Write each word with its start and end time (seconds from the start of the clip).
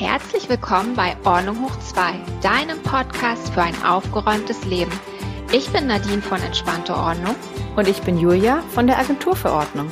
Herzlich 0.00 0.48
willkommen 0.48 0.96
bei 0.96 1.14
Ordnung 1.26 1.62
hoch 1.62 1.78
2, 1.78 2.14
deinem 2.40 2.82
Podcast 2.82 3.52
für 3.52 3.60
ein 3.60 3.74
aufgeräumtes 3.84 4.64
Leben. 4.64 4.90
Ich 5.52 5.70
bin 5.74 5.88
Nadine 5.88 6.22
von 6.22 6.40
Entspannte 6.40 6.94
Ordnung. 6.94 7.36
Und 7.76 7.86
ich 7.86 8.00
bin 8.00 8.16
Julia 8.16 8.62
von 8.70 8.86
der 8.86 8.98
Agentur 8.98 9.36
für 9.36 9.52
Ordnung. 9.52 9.90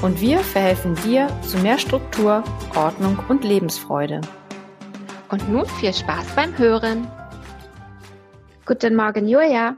Und 0.00 0.18
wir 0.18 0.38
verhelfen 0.38 0.94
dir 1.04 1.28
zu 1.42 1.58
mehr 1.58 1.76
Struktur, 1.76 2.42
Ordnung 2.74 3.18
und 3.28 3.44
Lebensfreude. 3.44 4.22
Und 5.28 5.46
nun 5.50 5.66
viel 5.66 5.92
Spaß 5.92 6.34
beim 6.34 6.56
Hören. 6.56 7.06
Guten 8.64 8.96
Morgen, 8.96 9.28
Julia. 9.28 9.76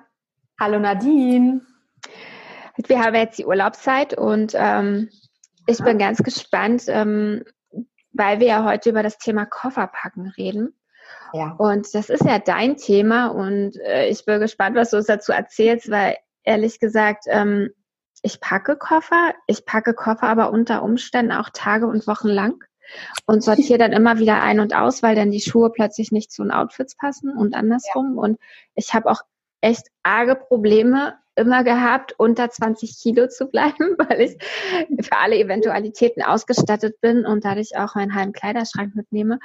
Hallo 0.60 0.78
Nadine. 0.78 1.60
Wir 2.86 3.00
haben 3.00 3.16
jetzt 3.16 3.36
die 3.36 3.46
Urlaubszeit 3.46 4.16
und 4.16 4.52
ähm, 4.54 5.08
ich 5.66 5.82
bin 5.82 5.98
ganz 5.98 6.22
gespannt, 6.22 6.84
ähm, 6.86 7.42
weil 8.12 8.40
wir 8.40 8.46
ja 8.46 8.64
heute 8.64 8.90
über 8.90 9.02
das 9.02 9.18
Thema 9.18 9.46
Kofferpacken 9.46 10.32
reden. 10.36 10.74
Ja. 11.32 11.54
Und 11.58 11.94
das 11.94 12.10
ist 12.10 12.24
ja 12.24 12.38
dein 12.38 12.76
Thema 12.76 13.28
und 13.28 13.76
äh, 13.80 14.08
ich 14.08 14.24
bin 14.24 14.40
gespannt, 14.40 14.76
was 14.76 14.90
du 14.90 14.98
uns 14.98 15.06
dazu 15.06 15.32
erzählst, 15.32 15.90
weil 15.90 16.16
ehrlich 16.44 16.78
gesagt, 16.78 17.24
ähm, 17.26 17.70
ich 18.22 18.40
packe 18.40 18.76
Koffer, 18.76 19.34
ich 19.46 19.64
packe 19.66 19.94
Koffer 19.94 20.28
aber 20.28 20.50
unter 20.50 20.82
Umständen 20.82 21.32
auch 21.32 21.50
Tage 21.52 21.86
und 21.86 22.06
Wochen 22.06 22.28
lang 22.28 22.62
und 23.26 23.42
sortiere 23.42 23.78
dann 23.78 23.92
immer 23.92 24.18
wieder 24.18 24.42
ein 24.42 24.60
und 24.60 24.74
aus, 24.74 25.02
weil 25.02 25.16
dann 25.16 25.30
die 25.30 25.40
Schuhe 25.40 25.70
plötzlich 25.70 26.12
nicht 26.12 26.30
zu 26.30 26.42
den 26.42 26.52
Outfits 26.52 26.96
passen 26.96 27.36
und 27.36 27.54
andersrum. 27.54 28.14
Ja. 28.16 28.22
Und 28.22 28.38
ich 28.74 28.94
habe 28.94 29.10
auch 29.10 29.22
echt 29.60 29.88
arge 30.02 30.36
Probleme, 30.36 31.14
immer 31.34 31.64
gehabt, 31.64 32.14
unter 32.18 32.50
20 32.50 32.98
Kilo 33.00 33.28
zu 33.28 33.46
bleiben, 33.46 33.96
weil 33.98 34.20
ich 34.20 34.36
für 35.04 35.16
alle 35.16 35.38
Eventualitäten 35.38 36.22
ausgestattet 36.22 37.00
bin 37.00 37.24
und 37.24 37.44
dadurch 37.44 37.76
auch 37.76 37.94
meinen 37.94 38.14
halben 38.14 38.32
Kleiderschrank 38.32 38.94
mitnehme. 38.94 39.38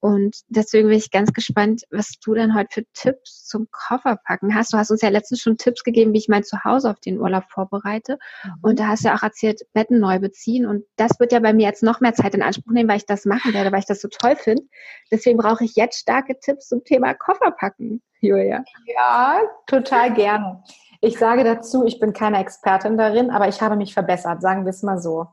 Und 0.00 0.36
deswegen 0.48 0.88
bin 0.88 0.98
ich 0.98 1.10
ganz 1.10 1.32
gespannt, 1.32 1.82
was 1.90 2.12
du 2.22 2.34
denn 2.34 2.54
heute 2.54 2.68
für 2.70 2.84
Tipps 2.92 3.44
zum 3.46 3.66
Kofferpacken 3.72 4.54
hast. 4.54 4.72
Du 4.72 4.76
hast 4.76 4.90
uns 4.90 5.00
ja 5.00 5.08
letztens 5.08 5.40
schon 5.40 5.56
Tipps 5.56 5.82
gegeben, 5.82 6.12
wie 6.12 6.18
ich 6.18 6.28
mein 6.28 6.44
Zuhause 6.44 6.90
auf 6.90 7.00
den 7.00 7.18
Urlaub 7.18 7.44
vorbereite. 7.48 8.18
Mhm. 8.44 8.50
Und 8.62 8.78
da 8.78 8.88
hast 8.88 9.04
du 9.04 9.08
ja 9.08 9.16
auch 9.16 9.22
erzählt, 9.22 9.62
Betten 9.72 9.98
neu 9.98 10.18
beziehen. 10.18 10.66
Und 10.66 10.84
das 10.96 11.18
wird 11.18 11.32
ja 11.32 11.40
bei 11.40 11.52
mir 11.52 11.66
jetzt 11.66 11.82
noch 11.82 12.00
mehr 12.00 12.14
Zeit 12.14 12.34
in 12.34 12.42
Anspruch 12.42 12.72
nehmen, 12.72 12.88
weil 12.88 12.98
ich 12.98 13.06
das 13.06 13.24
machen 13.24 13.52
werde, 13.54 13.72
weil 13.72 13.80
ich 13.80 13.86
das 13.86 14.00
so 14.00 14.08
toll 14.08 14.36
finde. 14.36 14.62
Deswegen 15.10 15.38
brauche 15.38 15.64
ich 15.64 15.74
jetzt 15.74 15.98
starke 15.98 16.38
Tipps 16.38 16.68
zum 16.68 16.84
Thema 16.84 17.14
Kofferpacken, 17.14 18.02
Julia. 18.20 18.62
Ja, 18.86 19.40
total 19.66 20.12
gerne. 20.14 20.62
Ich 21.06 21.20
sage 21.20 21.44
dazu, 21.44 21.84
ich 21.84 22.00
bin 22.00 22.12
keine 22.12 22.40
Expertin 22.40 22.98
darin, 22.98 23.30
aber 23.30 23.46
ich 23.46 23.62
habe 23.62 23.76
mich 23.76 23.94
verbessert, 23.94 24.42
sagen 24.42 24.64
wir 24.64 24.70
es 24.70 24.82
mal 24.82 24.98
so. 24.98 25.28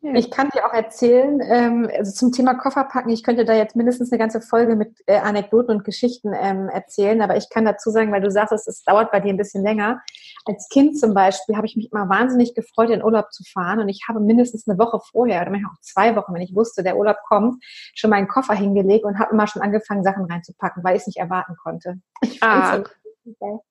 Ja. 0.00 0.14
Ich 0.14 0.30
kann 0.30 0.48
dir 0.48 0.64
auch 0.64 0.72
erzählen, 0.72 1.40
ähm, 1.42 1.90
also 1.92 2.12
zum 2.12 2.30
Thema 2.30 2.54
Kofferpacken, 2.54 3.10
ich 3.10 3.24
könnte 3.24 3.44
da 3.44 3.52
jetzt 3.52 3.74
mindestens 3.74 4.12
eine 4.12 4.18
ganze 4.20 4.40
Folge 4.40 4.76
mit 4.76 4.96
äh, 5.06 5.18
Anekdoten 5.18 5.74
und 5.74 5.84
Geschichten 5.84 6.32
ähm, 6.32 6.68
erzählen, 6.68 7.20
aber 7.20 7.36
ich 7.36 7.50
kann 7.50 7.64
dazu 7.64 7.90
sagen, 7.90 8.12
weil 8.12 8.22
du 8.22 8.30
sagst, 8.30 8.52
es 8.52 8.84
dauert 8.84 9.10
bei 9.10 9.18
dir 9.18 9.30
ein 9.30 9.36
bisschen 9.36 9.64
länger. 9.64 10.00
Als 10.46 10.68
Kind 10.72 10.96
zum 10.98 11.14
Beispiel 11.14 11.56
habe 11.56 11.66
ich 11.66 11.74
mich 11.74 11.90
immer 11.92 12.08
wahnsinnig 12.08 12.54
gefreut, 12.54 12.90
in 12.90 13.02
Urlaub 13.02 13.32
zu 13.32 13.42
fahren 13.42 13.80
und 13.80 13.88
ich 13.88 14.04
habe 14.08 14.20
mindestens 14.20 14.68
eine 14.68 14.78
Woche 14.78 15.00
vorher 15.00 15.42
oder 15.42 15.50
manchmal 15.50 15.72
auch 15.72 15.80
zwei 15.82 16.14
Wochen, 16.14 16.32
wenn 16.32 16.42
ich 16.42 16.54
wusste, 16.54 16.84
der 16.84 16.96
Urlaub 16.96 17.18
kommt, 17.28 17.62
schon 17.94 18.08
meinen 18.08 18.28
Koffer 18.28 18.54
hingelegt 18.54 19.04
und 19.04 19.18
habe 19.18 19.32
immer 19.32 19.48
schon 19.48 19.62
angefangen, 19.62 20.04
Sachen 20.04 20.26
reinzupacken, 20.26 20.84
weil 20.84 20.94
ich 20.94 21.02
es 21.02 21.08
nicht 21.08 21.18
erwarten 21.18 21.56
konnte. 21.62 22.00
Ich 22.22 22.42
ah, 22.42 22.82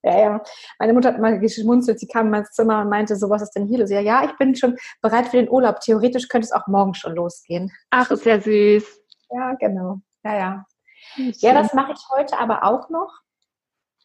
ja, 0.03 0.19
ja. 0.19 0.43
Meine 0.79 0.93
Mutter 0.93 1.09
hat 1.09 1.19
mal 1.19 1.39
geschmunzelt, 1.39 1.99
sie 1.99 2.07
kam 2.07 2.27
in 2.27 2.31
mein 2.31 2.45
Zimmer 2.45 2.81
und 2.81 2.89
meinte, 2.89 3.15
so 3.15 3.29
was 3.29 3.41
ist 3.41 3.51
denn 3.51 3.67
hier 3.67 3.79
los? 3.79 3.89
Ja, 3.89 3.99
ja, 3.99 4.23
ich 4.25 4.37
bin 4.37 4.55
schon 4.55 4.77
bereit 5.01 5.27
für 5.27 5.37
den 5.37 5.49
Urlaub. 5.49 5.79
Theoretisch 5.79 6.27
könnte 6.27 6.45
es 6.45 6.51
auch 6.51 6.67
morgen 6.67 6.93
schon 6.93 7.15
losgehen. 7.15 7.71
Ach, 7.89 8.09
ist 8.11 8.25
ja 8.25 8.39
süß. 8.39 9.01
Ja, 9.31 9.53
genau. 9.53 9.99
Ja, 10.23 10.37
ja. 10.37 10.65
Ja, 11.15 11.53
das 11.53 11.73
mache 11.73 11.93
ich 11.93 12.01
heute 12.15 12.37
aber 12.37 12.63
auch 12.63 12.89
noch. 12.89 13.21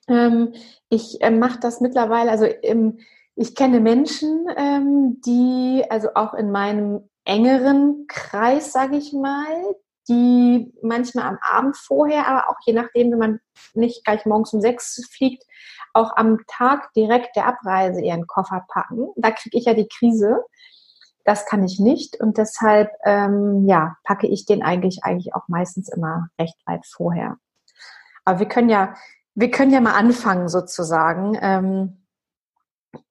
Ähm, 0.08 0.54
ich 0.88 1.20
äh, 1.22 1.31
mache 1.31 1.60
das 1.60 1.81
mittlerweile, 1.81 2.31
also 2.31 2.44
im, 2.44 2.98
ich 3.37 3.54
kenne 3.54 3.81
Menschen, 3.81 4.47
ähm, 4.56 5.20
die, 5.25 5.84
also 5.88 6.10
auch 6.14 6.34
in 6.34 6.50
meinem 6.50 7.09
engeren 7.25 8.06
Kreis, 8.06 8.72
sage 8.72 8.97
ich 8.97 9.12
mal, 9.12 9.76
die 10.09 10.72
manchmal 10.82 11.26
am 11.26 11.38
Abend 11.41 11.76
vorher, 11.76 12.28
aber 12.28 12.50
auch 12.50 12.56
je 12.66 12.72
nachdem, 12.72 13.12
wenn 13.12 13.19
man 13.19 13.41
nicht 13.75 14.04
gleich 14.04 14.26
morgens 14.26 14.53
um 14.53 14.60
sechs 14.60 15.00
fliegt, 15.10 15.44
auch 15.92 16.16
am 16.16 16.41
Tag 16.47 16.92
direkt 16.94 17.37
der 17.37 17.47
Abreise 17.47 18.00
ihren 18.00 18.26
Koffer 18.26 18.64
packen. 18.69 19.09
Da 19.16 19.31
kriege 19.31 19.56
ich 19.56 19.64
ja 19.64 19.75
die 19.75 19.88
Krise. 19.88 20.44
Das 21.25 21.47
kann 21.47 21.64
ich 21.64 21.81
nicht 21.81 22.20
und 22.20 22.37
deshalb 22.37 22.91
ähm, 23.04 23.66
ja 23.66 23.97
packe 24.04 24.26
ich 24.26 24.44
den 24.44 24.62
eigentlich 24.62 25.04
eigentlich 25.04 25.34
auch 25.34 25.48
meistens 25.48 25.88
immer 25.88 26.28
recht 26.38 26.59
weit 26.66 26.84
vorher. 26.84 27.38
Aber 28.26 28.41
wir 28.41 28.48
können 28.48 28.69
ja 28.69 28.94
wir 29.34 29.50
können 29.50 29.72
ja 29.72 29.81
mal 29.81 29.94
anfangen 29.94 30.48
sozusagen 30.48 31.38
ähm, 31.41 32.04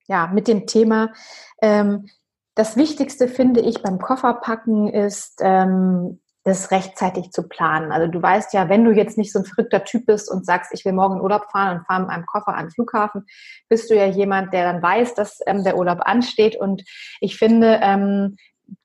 ja 0.05 0.27
mit 0.27 0.47
dem 0.47 0.67
Thema. 0.67 1.11
Ähm, 1.59 2.07
das 2.55 2.77
Wichtigste 2.77 3.27
finde 3.27 3.61
ich 3.61 3.81
beim 3.81 3.97
Kofferpacken 3.97 4.87
ist 4.89 5.39
ähm, 5.41 6.19
das 6.43 6.71
rechtzeitig 6.71 7.31
zu 7.31 7.47
planen. 7.47 7.91
Also 7.91 8.11
du 8.11 8.21
weißt 8.21 8.53
ja, 8.53 8.67
wenn 8.67 8.83
du 8.83 8.91
jetzt 8.91 9.17
nicht 9.17 9.31
so 9.31 9.39
ein 9.39 9.45
verrückter 9.45 9.83
Typ 9.83 10.05
bist 10.05 10.29
und 10.29 10.45
sagst, 10.45 10.71
ich 10.73 10.83
will 10.83 10.91
morgen 10.91 11.15
in 11.15 11.21
Urlaub 11.21 11.49
fahren 11.51 11.77
und 11.77 11.85
fahre 11.85 12.01
mit 12.01 12.09
einem 12.09 12.25
Koffer 12.25 12.55
an 12.55 12.65
den 12.65 12.71
Flughafen, 12.71 13.25
bist 13.69 13.89
du 13.89 13.95
ja 13.95 14.05
jemand, 14.05 14.53
der 14.53 14.71
dann 14.71 14.81
weiß, 14.81 15.13
dass 15.15 15.39
ähm, 15.47 15.63
der 15.63 15.77
Urlaub 15.77 15.99
ansteht. 16.01 16.57
Und 16.57 16.83
ich 17.21 17.37
finde, 17.37 17.79
ähm, 17.81 18.35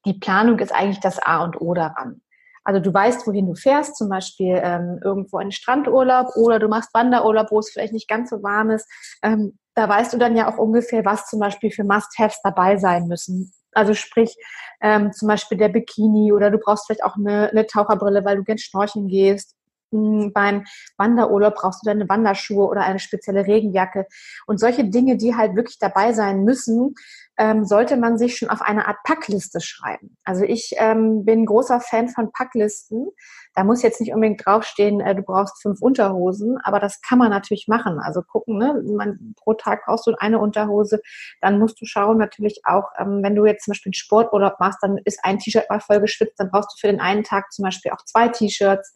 die 0.04 0.14
Planung 0.14 0.58
ist 0.60 0.72
eigentlich 0.72 1.00
das 1.00 1.18
A 1.20 1.42
und 1.42 1.60
O 1.60 1.74
daran. 1.74 2.20
Also 2.62 2.80
du 2.80 2.92
weißt, 2.92 3.26
wohin 3.26 3.46
du 3.46 3.54
fährst, 3.54 3.96
zum 3.96 4.08
Beispiel 4.08 4.60
ähm, 4.62 5.00
irgendwo 5.02 5.38
einen 5.38 5.52
Strandurlaub 5.52 6.36
oder 6.36 6.58
du 6.58 6.68
machst 6.68 6.92
Wanderurlaub, 6.92 7.50
wo 7.50 7.58
es 7.60 7.70
vielleicht 7.70 7.94
nicht 7.94 8.08
ganz 8.08 8.30
so 8.30 8.42
warm 8.42 8.70
ist. 8.70 8.86
Ähm, 9.22 9.58
da 9.74 9.88
weißt 9.88 10.12
du 10.12 10.18
dann 10.18 10.36
ja 10.36 10.52
auch 10.52 10.58
ungefähr, 10.58 11.04
was 11.04 11.26
zum 11.26 11.40
Beispiel 11.40 11.70
für 11.70 11.84
Must-Haves 11.84 12.40
dabei 12.42 12.76
sein 12.76 13.06
müssen 13.08 13.52
also 13.72 13.94
sprich 13.94 14.36
ähm, 14.80 15.12
zum 15.12 15.28
Beispiel 15.28 15.58
der 15.58 15.68
Bikini 15.68 16.32
oder 16.32 16.50
du 16.50 16.58
brauchst 16.58 16.86
vielleicht 16.86 17.04
auch 17.04 17.16
eine, 17.16 17.50
eine 17.50 17.66
Taucherbrille, 17.66 18.24
weil 18.24 18.36
du 18.36 18.44
gern 18.44 18.58
schnorcheln 18.58 19.08
gehst. 19.08 19.56
Hm, 19.90 20.32
beim 20.34 20.64
Wanderurlaub 20.96 21.54
brauchst 21.54 21.82
du 21.82 21.86
deine 21.90 22.08
Wanderschuhe 22.08 22.66
oder 22.66 22.82
eine 22.82 22.98
spezielle 22.98 23.46
Regenjacke. 23.46 24.06
Und 24.46 24.60
solche 24.60 24.84
Dinge, 24.84 25.16
die 25.16 25.34
halt 25.34 25.56
wirklich 25.56 25.78
dabei 25.78 26.12
sein 26.12 26.44
müssen, 26.44 26.94
ähm, 27.38 27.64
sollte 27.64 27.96
man 27.96 28.18
sich 28.18 28.36
schon 28.36 28.50
auf 28.50 28.60
eine 28.62 28.88
Art 28.88 28.98
Packliste 29.04 29.60
schreiben. 29.60 30.16
Also 30.24 30.44
ich 30.44 30.72
ähm, 30.76 31.24
bin 31.24 31.46
großer 31.46 31.80
Fan 31.80 32.08
von 32.08 32.32
Packlisten. 32.32 33.08
Da 33.54 33.62
muss 33.64 33.82
jetzt 33.82 34.00
nicht 34.00 34.12
unbedingt 34.12 34.44
draufstehen, 34.44 35.00
äh, 35.00 35.14
du 35.14 35.22
brauchst 35.22 35.62
fünf 35.62 35.80
Unterhosen, 35.80 36.58
aber 36.64 36.80
das 36.80 37.00
kann 37.00 37.18
man 37.18 37.30
natürlich 37.30 37.66
machen. 37.68 38.00
Also 38.00 38.22
gucken, 38.22 38.58
ne? 38.58 38.82
Man, 38.84 39.34
pro 39.36 39.54
Tag 39.54 39.84
brauchst 39.86 40.06
du 40.08 40.14
eine 40.18 40.40
Unterhose. 40.40 41.00
Dann 41.40 41.60
musst 41.60 41.80
du 41.80 41.86
schauen 41.86 42.18
natürlich 42.18 42.62
auch, 42.64 42.90
ähm, 42.98 43.20
wenn 43.22 43.36
du 43.36 43.46
jetzt 43.46 43.64
zum 43.64 43.72
Beispiel 43.72 43.90
einen 43.90 43.94
Sporturlaub 43.94 44.58
machst, 44.58 44.78
dann 44.82 44.98
ist 45.04 45.20
ein 45.22 45.38
T-Shirt 45.38 45.70
mal 45.70 45.80
voll 45.80 46.00
geschwitzt, 46.00 46.38
dann 46.38 46.50
brauchst 46.50 46.72
du 46.72 46.80
für 46.80 46.92
den 46.92 47.00
einen 47.00 47.22
Tag 47.22 47.52
zum 47.52 47.64
Beispiel 47.64 47.92
auch 47.92 48.04
zwei 48.04 48.28
T-Shirts. 48.28 48.94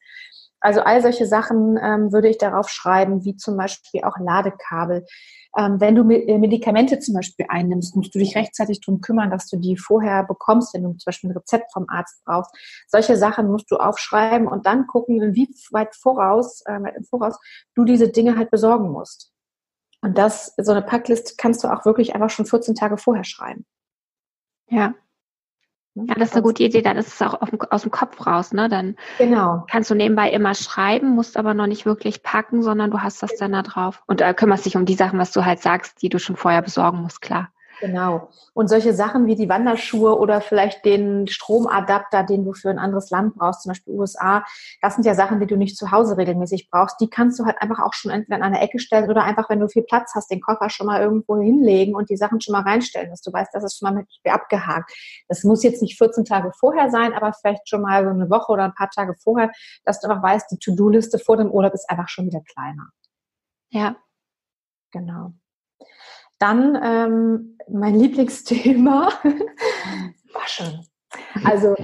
Also 0.62 0.80
all 0.80 1.02
solche 1.02 1.26
Sachen 1.26 1.76
ähm, 1.76 2.12
würde 2.12 2.28
ich 2.28 2.38
darauf 2.38 2.68
schreiben, 2.68 3.24
wie 3.24 3.36
zum 3.36 3.56
Beispiel 3.56 4.04
auch 4.04 4.16
Ladekabel. 4.18 5.04
Ähm, 5.58 5.80
wenn 5.80 5.96
du 5.96 6.08
äh, 6.08 6.38
Medikamente 6.38 7.00
zum 7.00 7.14
Beispiel 7.14 7.46
einnimmst, 7.48 7.96
musst 7.96 8.14
du 8.14 8.20
dich 8.20 8.36
rechtzeitig 8.36 8.80
darum 8.80 9.00
kümmern, 9.00 9.30
dass 9.30 9.48
du 9.48 9.58
die 9.58 9.76
vorher 9.76 10.22
bekommst, 10.22 10.72
wenn 10.72 10.84
du 10.84 10.90
zum 10.90 11.04
Beispiel 11.04 11.30
ein 11.30 11.36
Rezept 11.36 11.72
vom 11.72 11.86
Arzt 11.88 12.22
brauchst. 12.24 12.54
Solche 12.86 13.16
Sachen 13.16 13.50
musst 13.50 13.70
du 13.70 13.76
aufschreiben 13.76 14.46
und 14.46 14.64
dann 14.64 14.86
gucken, 14.86 15.34
wie 15.34 15.48
weit 15.72 15.94
voraus, 15.96 16.62
äh, 16.66 16.78
im 16.96 17.04
Voraus 17.04 17.38
du 17.74 17.84
diese 17.84 18.08
Dinge 18.08 18.36
halt 18.36 18.50
besorgen 18.50 18.90
musst. 18.90 19.32
Und 20.00 20.16
das, 20.16 20.54
so 20.56 20.72
eine 20.72 20.82
Packliste 20.82 21.34
kannst 21.36 21.64
du 21.64 21.68
auch 21.68 21.84
wirklich 21.84 22.14
einfach 22.14 22.30
schon 22.30 22.46
14 22.46 22.74
Tage 22.74 22.96
vorher 22.96 23.24
schreiben. 23.24 23.66
Ja? 24.68 24.94
Ja, 25.94 26.14
das 26.14 26.30
ist 26.30 26.34
eine 26.34 26.42
gute 26.42 26.62
Idee. 26.62 26.82
Dann 26.82 26.96
ist 26.96 27.08
es 27.08 27.22
auch 27.22 27.40
aus 27.70 27.82
dem 27.82 27.90
Kopf 27.90 28.26
raus. 28.26 28.52
Ne? 28.52 28.68
Dann 28.68 28.96
genau. 29.18 29.64
kannst 29.70 29.90
du 29.90 29.94
nebenbei 29.94 30.30
immer 30.30 30.54
schreiben, 30.54 31.10
musst 31.10 31.36
aber 31.36 31.54
noch 31.54 31.66
nicht 31.66 31.84
wirklich 31.84 32.22
packen, 32.22 32.62
sondern 32.62 32.90
du 32.90 33.02
hast 33.02 33.22
das 33.22 33.36
dann 33.36 33.52
da 33.52 33.62
drauf. 33.62 34.02
Und 34.06 34.20
äh, 34.20 34.32
kümmerst 34.32 34.64
dich 34.64 34.76
um 34.76 34.86
die 34.86 34.94
Sachen, 34.94 35.18
was 35.18 35.32
du 35.32 35.44
halt 35.44 35.60
sagst, 35.60 36.00
die 36.02 36.08
du 36.08 36.18
schon 36.18 36.36
vorher 36.36 36.62
besorgen 36.62 37.02
musst, 37.02 37.20
klar. 37.20 37.51
Genau. 37.82 38.28
Und 38.54 38.68
solche 38.68 38.94
Sachen 38.94 39.26
wie 39.26 39.34
die 39.34 39.48
Wanderschuhe 39.48 40.16
oder 40.16 40.40
vielleicht 40.40 40.84
den 40.84 41.26
Stromadapter, 41.26 42.22
den 42.22 42.44
du 42.44 42.52
für 42.52 42.70
ein 42.70 42.78
anderes 42.78 43.10
Land 43.10 43.34
brauchst, 43.34 43.62
zum 43.62 43.70
Beispiel 43.70 43.94
USA, 43.94 44.44
das 44.80 44.94
sind 44.94 45.04
ja 45.04 45.16
Sachen, 45.16 45.40
die 45.40 45.48
du 45.48 45.56
nicht 45.56 45.76
zu 45.76 45.90
Hause 45.90 46.16
regelmäßig 46.16 46.70
brauchst. 46.70 47.00
Die 47.00 47.10
kannst 47.10 47.40
du 47.40 47.44
halt 47.44 47.60
einfach 47.60 47.80
auch 47.80 47.92
schon 47.92 48.12
entweder 48.12 48.36
an 48.36 48.42
eine 48.42 48.60
Ecke 48.60 48.78
stellen 48.78 49.10
oder 49.10 49.24
einfach, 49.24 49.50
wenn 49.50 49.58
du 49.58 49.66
viel 49.66 49.82
Platz 49.82 50.12
hast, 50.14 50.30
den 50.30 50.40
Koffer 50.40 50.70
schon 50.70 50.86
mal 50.86 51.02
irgendwo 51.02 51.36
hinlegen 51.36 51.96
und 51.96 52.08
die 52.08 52.16
Sachen 52.16 52.40
schon 52.40 52.52
mal 52.52 52.62
reinstellen, 52.62 53.10
dass 53.10 53.20
du 53.20 53.32
weißt, 53.32 53.52
das 53.52 53.64
ist 53.64 53.78
schon 53.78 53.92
mal 53.92 53.96
mit 53.96 54.32
abgehakt. 54.32 54.92
Das 55.26 55.42
muss 55.42 55.64
jetzt 55.64 55.82
nicht 55.82 55.98
14 55.98 56.24
Tage 56.24 56.52
vorher 56.60 56.88
sein, 56.88 57.14
aber 57.14 57.32
vielleicht 57.32 57.68
schon 57.68 57.82
mal 57.82 58.04
so 58.04 58.10
eine 58.10 58.30
Woche 58.30 58.52
oder 58.52 58.62
ein 58.62 58.74
paar 58.74 58.90
Tage 58.90 59.16
vorher, 59.16 59.50
dass 59.84 59.98
du 59.98 60.08
einfach 60.08 60.22
weißt, 60.22 60.52
die 60.52 60.58
To-Do-Liste 60.58 61.18
vor 61.18 61.36
dem 61.36 61.50
Urlaub 61.50 61.74
ist 61.74 61.90
einfach 61.90 62.08
schon 62.08 62.26
wieder 62.26 62.42
kleiner. 62.42 62.90
Ja. 63.70 63.96
Genau. 64.92 65.32
Dann 66.42 66.76
ähm, 66.82 67.56
mein 67.70 67.94
Lieblingsthema, 67.94 69.10
Waschen. 70.34 70.84
Also 71.44 71.76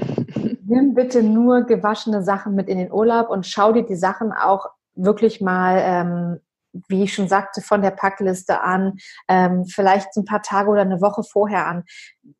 nimm 0.64 0.94
bitte 0.94 1.22
nur 1.22 1.62
gewaschene 1.62 2.24
Sachen 2.24 2.56
mit 2.56 2.68
in 2.68 2.78
den 2.78 2.90
Urlaub 2.90 3.30
und 3.30 3.46
schau 3.46 3.70
dir 3.70 3.86
die 3.86 3.94
Sachen 3.94 4.32
auch 4.32 4.66
wirklich 4.96 5.40
mal 5.40 5.80
ähm, 5.80 6.40
wie 6.88 7.04
ich 7.04 7.14
schon 7.14 7.28
sagte, 7.28 7.60
von 7.60 7.82
der 7.82 7.92
Packliste 7.92 8.60
an, 8.60 8.98
ähm, 9.28 9.64
vielleicht 9.64 10.08
ein 10.16 10.24
paar 10.24 10.42
Tage 10.42 10.68
oder 10.68 10.82
eine 10.82 11.00
Woche 11.00 11.22
vorher 11.22 11.66
an. 11.66 11.84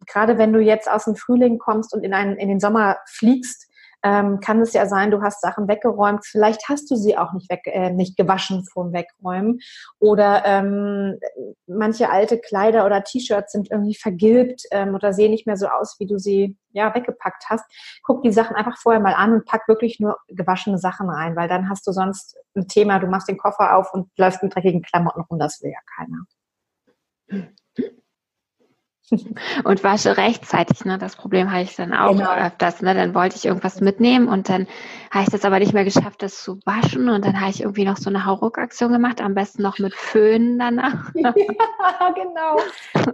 Gerade 0.06 0.38
wenn 0.38 0.52
du 0.52 0.60
jetzt 0.60 0.90
aus 0.90 1.04
dem 1.04 1.16
Frühling 1.16 1.58
kommst 1.58 1.94
und 1.94 2.02
in, 2.04 2.14
einen, 2.14 2.36
in 2.36 2.48
den 2.48 2.60
Sommer 2.60 2.98
fliegst, 3.06 3.67
ähm, 4.02 4.40
kann 4.40 4.60
es 4.60 4.72
ja 4.72 4.86
sein, 4.86 5.10
du 5.10 5.22
hast 5.22 5.40
Sachen 5.40 5.68
weggeräumt, 5.68 6.24
vielleicht 6.24 6.68
hast 6.68 6.90
du 6.90 6.96
sie 6.96 7.16
auch 7.16 7.32
nicht, 7.32 7.50
weg, 7.50 7.62
äh, 7.64 7.90
nicht 7.90 8.16
gewaschen 8.16 8.64
vom 8.64 8.92
Wegräumen 8.92 9.60
oder 9.98 10.44
ähm, 10.44 11.18
manche 11.66 12.10
alte 12.10 12.38
Kleider 12.38 12.86
oder 12.86 13.02
T-Shirts 13.02 13.52
sind 13.52 13.70
irgendwie 13.70 13.94
vergilbt 13.94 14.62
ähm, 14.70 14.94
oder 14.94 15.12
sehen 15.12 15.32
nicht 15.32 15.46
mehr 15.46 15.56
so 15.56 15.68
aus, 15.68 15.96
wie 15.98 16.06
du 16.06 16.18
sie 16.18 16.56
ja 16.70 16.94
weggepackt 16.94 17.44
hast. 17.48 17.64
Guck 18.02 18.22
die 18.22 18.32
Sachen 18.32 18.54
einfach 18.54 18.78
vorher 18.78 19.00
mal 19.00 19.14
an 19.14 19.32
und 19.32 19.46
pack 19.46 19.66
wirklich 19.68 19.98
nur 20.00 20.18
gewaschene 20.28 20.78
Sachen 20.78 21.08
rein, 21.10 21.34
weil 21.36 21.48
dann 21.48 21.68
hast 21.68 21.86
du 21.86 21.92
sonst 21.92 22.36
ein 22.54 22.68
Thema, 22.68 22.98
du 22.98 23.06
machst 23.06 23.28
den 23.28 23.38
Koffer 23.38 23.76
auf 23.76 23.92
und 23.92 24.10
läufst 24.16 24.42
mit 24.42 24.54
dreckigen 24.54 24.82
Klamotten 24.82 25.22
rum, 25.22 25.38
das 25.38 25.60
will 25.62 25.70
ja 25.70 25.80
keiner. 25.96 27.54
Und 29.64 29.84
wasche 29.84 30.16
rechtzeitig. 30.16 30.84
Ne? 30.84 30.99
Das 30.99 31.16
Problem 31.16 31.50
habe 31.50 31.62
ich 31.62 31.76
dann 31.76 31.93
auch 31.93 32.12
genau. 32.12 32.32
öfters. 32.34 32.82
Ne? 32.82 32.94
Dann 32.94 33.14
wollte 33.14 33.37
ich 33.37 33.44
irgendwas 33.44 33.81
mitnehmen 33.81 34.28
und 34.28 34.49
dann 34.49 34.66
habe 35.10 35.25
ich 35.25 35.31
das 35.31 35.44
aber 35.44 35.58
nicht 35.58 35.72
mehr 35.72 35.84
geschafft, 35.84 36.22
das 36.22 36.43
zu 36.43 36.60
waschen. 36.64 37.08
Und 37.08 37.25
dann 37.25 37.40
habe 37.40 37.50
ich 37.50 37.62
irgendwie 37.62 37.84
noch 37.84 37.96
so 37.96 38.10
eine 38.10 38.25
Hauruck-Aktion 38.25 38.93
gemacht, 38.93 39.20
am 39.20 39.34
besten 39.34 39.62
noch 39.62 39.78
mit 39.78 39.94
Föhn 39.94 40.58
danach. 40.58 41.10
ja, 41.14 41.32
genau. 41.32 42.58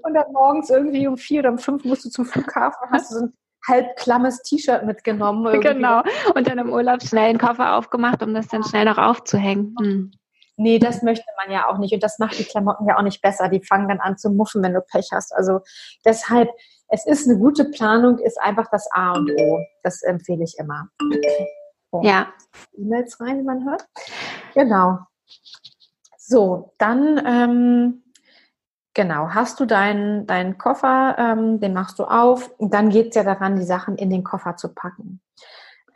Und 0.03 0.15
dann 0.15 0.33
morgens 0.33 0.71
irgendwie 0.71 1.07
um 1.07 1.17
vier 1.17 1.41
oder 1.41 1.51
um 1.51 1.59
fünf 1.59 1.85
musst 1.85 2.05
du 2.05 2.11
zum 2.11 2.25
Flughafen 2.25 2.91
hast 2.91 3.11
du 3.11 3.15
so 3.17 3.25
ein 3.27 3.33
halb 3.67 3.97
klammes 3.97 4.43
T-Shirt 4.43 4.85
mitgenommen. 4.85 5.47
Irgendwie. 5.47 5.69
Genau. 5.75 6.03
Und 6.35 6.49
dann 6.49 6.59
im 6.59 6.71
Urlaub 6.71 7.03
schnell 7.03 7.31
einen 7.31 7.39
Koffer 7.39 7.77
aufgemacht, 7.77 8.23
um 8.23 8.35
das 8.35 8.49
dann 8.49 8.63
schnell 8.63 8.85
noch 8.85 8.99
aufzuhängen. 8.99 9.75
Hm. 9.81 10.11
Nee, 10.57 10.79
das 10.79 11.03
möchte 11.03 11.27
man 11.37 11.53
ja 11.53 11.69
auch 11.69 11.79
nicht. 11.79 11.93
Und 11.93 12.03
das 12.03 12.19
macht 12.19 12.39
die 12.39 12.45
Klamotten 12.45 12.87
ja 12.87 12.97
auch 12.97 13.03
nicht 13.03 13.21
besser. 13.21 13.49
Die 13.49 13.65
fangen 13.65 13.89
dann 13.89 14.01
an 14.01 14.17
zu 14.17 14.31
muffen, 14.31 14.63
wenn 14.63 14.75
du 14.75 14.81
Pech 14.81 15.09
hast. 15.13 15.35
Also 15.35 15.61
deshalb, 16.05 16.49
es 16.89 17.07
ist 17.07 17.29
eine 17.29 17.39
gute 17.39 17.65
Planung, 17.65 18.19
ist 18.19 18.41
einfach 18.41 18.69
das 18.71 18.89
A 18.93 19.13
und 19.13 19.31
O. 19.31 19.59
Das 19.83 20.03
empfehle 20.03 20.45
ich 20.45 20.57
immer. 20.59 20.89
So. 21.91 22.03
Ja. 22.03 22.29
E-Mails 22.77 23.21
rein, 23.21 23.39
wie 23.39 23.45
man 23.45 23.65
hört. 23.65 23.85
Genau. 24.55 24.99
So, 26.19 26.75
dann, 26.79 27.21
ähm, 27.27 28.05
genau, 28.95 29.31
hast 29.31 29.61
du 29.61 29.67
deinen, 29.67 30.27
deinen 30.27 30.57
Koffer, 30.57 31.17
ähm, 31.19 31.61
den 31.61 31.75
machst 31.75 31.99
du 31.99 32.05
auf. 32.05 32.51
Und 32.59 32.73
dann 32.73 32.91
geht 32.91 33.09
es 33.09 33.17
ja 33.17 33.25
daran, 33.25 33.57
die 33.57 33.65
Sachen 33.65 33.97
in 33.97 34.11
den 34.11 34.25
Koffer 34.25 34.57
zu 34.57 34.73
packen. 34.73 35.21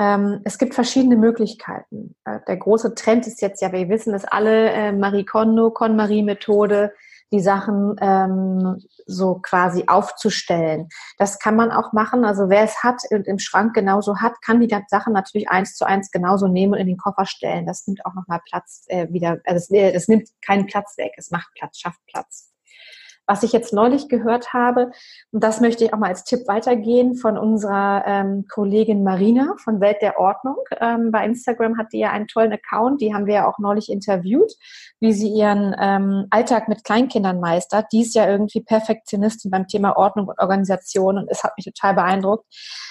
Ähm, 0.00 0.41
es 0.45 0.59
gibt 0.59 0.75
verschiedene 0.75 1.17
Möglichkeiten. 1.17 2.15
Äh, 2.25 2.39
der 2.47 2.56
große 2.56 2.95
Trend 2.95 3.27
ist 3.27 3.41
jetzt 3.41 3.61
ja, 3.61 3.73
wir 3.73 3.89
wissen 3.89 4.15
es 4.15 4.25
alle, 4.25 4.71
äh, 4.71 4.93
Marie 4.93 5.25
Kondo, 5.25 5.71
KonMarie-Methode, 5.71 6.93
die 7.33 7.41
Sachen 7.41 7.97
ähm, 8.00 8.83
so 9.06 9.37
quasi 9.37 9.85
aufzustellen. 9.87 10.89
Das 11.19 11.39
kann 11.39 11.56
man 11.56 11.71
auch 11.71 11.93
machen. 11.93 12.25
Also 12.25 12.49
wer 12.49 12.62
es 12.62 12.83
hat 12.83 13.03
und 13.11 13.27
im 13.27 13.39
Schrank 13.39 13.75
genauso 13.75 14.21
hat, 14.21 14.41
kann 14.41 14.61
die 14.61 14.75
Sachen 14.89 15.12
natürlich 15.12 15.50
eins 15.50 15.75
zu 15.75 15.85
eins 15.85 16.11
genauso 16.11 16.47
nehmen 16.47 16.75
und 16.75 16.79
in 16.79 16.87
den 16.87 16.97
Koffer 16.97 17.27
stellen. 17.27 17.67
Das 17.67 17.87
nimmt 17.87 18.06
auch 18.06 18.15
nochmal 18.15 18.41
Platz 18.49 18.85
äh, 18.89 19.09
wieder, 19.11 19.41
also 19.44 19.56
es, 19.56 19.71
äh, 19.71 19.93
es 19.93 20.09
nimmt 20.09 20.29
keinen 20.44 20.67
Platz 20.67 20.97
weg, 20.97 21.12
es 21.17 21.31
macht 21.31 21.49
Platz, 21.55 21.79
schafft 21.79 22.01
Platz. 22.06 22.51
Was 23.29 23.43
ich 23.43 23.53
jetzt 23.53 23.75
neulich 23.75 24.09
gehört 24.09 24.55
habe, 24.55 24.91
und 25.33 25.45
das 25.45 25.61
möchte 25.61 25.85
ich 25.85 25.93
auch 25.93 25.99
mal 25.99 26.09
als 26.09 26.25
Tipp 26.25 26.49
weitergehen 26.49 27.15
von 27.15 27.37
unserer 27.37 28.03
ähm, 28.07 28.47
Kollegin 28.51 29.05
Marina 29.05 29.55
von 29.63 29.81
Welt 29.81 29.99
der 30.01 30.19
Ordnung. 30.19 30.57
Ähm, 30.81 31.11
bei 31.13 31.27
Instagram 31.27 31.77
hat 31.77 31.93
die 31.93 31.99
ja 31.99 32.11
einen 32.11 32.27
tollen 32.27 32.53
Account, 32.53 33.03
die 33.03 33.13
haben 33.13 33.27
wir 33.27 33.35
ja 33.35 33.47
auch 33.47 33.59
neulich 33.59 33.93
interviewt, 33.93 34.51
wie 35.01 35.13
sie 35.13 35.29
ihren 35.29 35.77
ähm, 35.79 36.27
Alltag 36.31 36.69
mit 36.69 36.85
Kleinkindern 36.85 37.39
meistert. 37.39 37.93
Die 37.93 38.01
ist 38.01 38.15
ja 38.15 38.27
irgendwie 38.29 38.63
Perfektionistin 38.63 39.51
beim 39.51 39.69
Thema 39.69 39.97
Ordnung 39.97 40.29
und 40.29 40.39
Organisation 40.39 41.19
und 41.19 41.31
es 41.31 41.45
hat 41.45 41.53
mich 41.59 41.67
total 41.67 41.95
beeindruckt. 41.95 42.47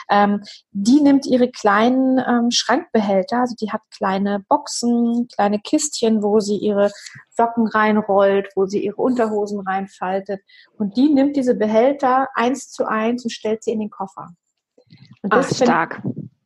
Ähm, 0.10 0.44
die 0.72 1.02
nimmt 1.02 1.26
ihre 1.26 1.50
kleinen 1.50 2.20
ähm, 2.20 2.52
Schrankbehälter, 2.52 3.42
also 3.42 3.56
die 3.60 3.72
hat 3.72 3.82
kleine 3.96 4.44
Boxen, 4.48 5.28
kleine 5.34 5.60
Kistchen, 5.60 6.24
wo 6.24 6.40
sie 6.40 6.58
ihre 6.58 6.92
Socken 7.30 7.68
reinrollt, 7.68 8.50
wo 8.56 8.66
sie 8.66 8.84
ihre 8.84 8.96
Unterhosen 8.96 9.60
reinfaltet. 10.28 10.46
Und 10.78 10.98
die 10.98 11.10
nimmt 11.10 11.36
diese 11.36 11.56
Behälter 11.56 12.28
eins 12.36 12.70
zu 12.72 12.86
eins 12.86 13.24
und 13.24 13.32
stellt 13.32 13.64
sie 13.64 13.72
in 13.72 13.80
den 13.80 13.90
Koffer. 13.90 14.30
Und 15.22 15.34
das 15.34 15.52
Ach, 15.52 15.66
stark. 15.66 16.02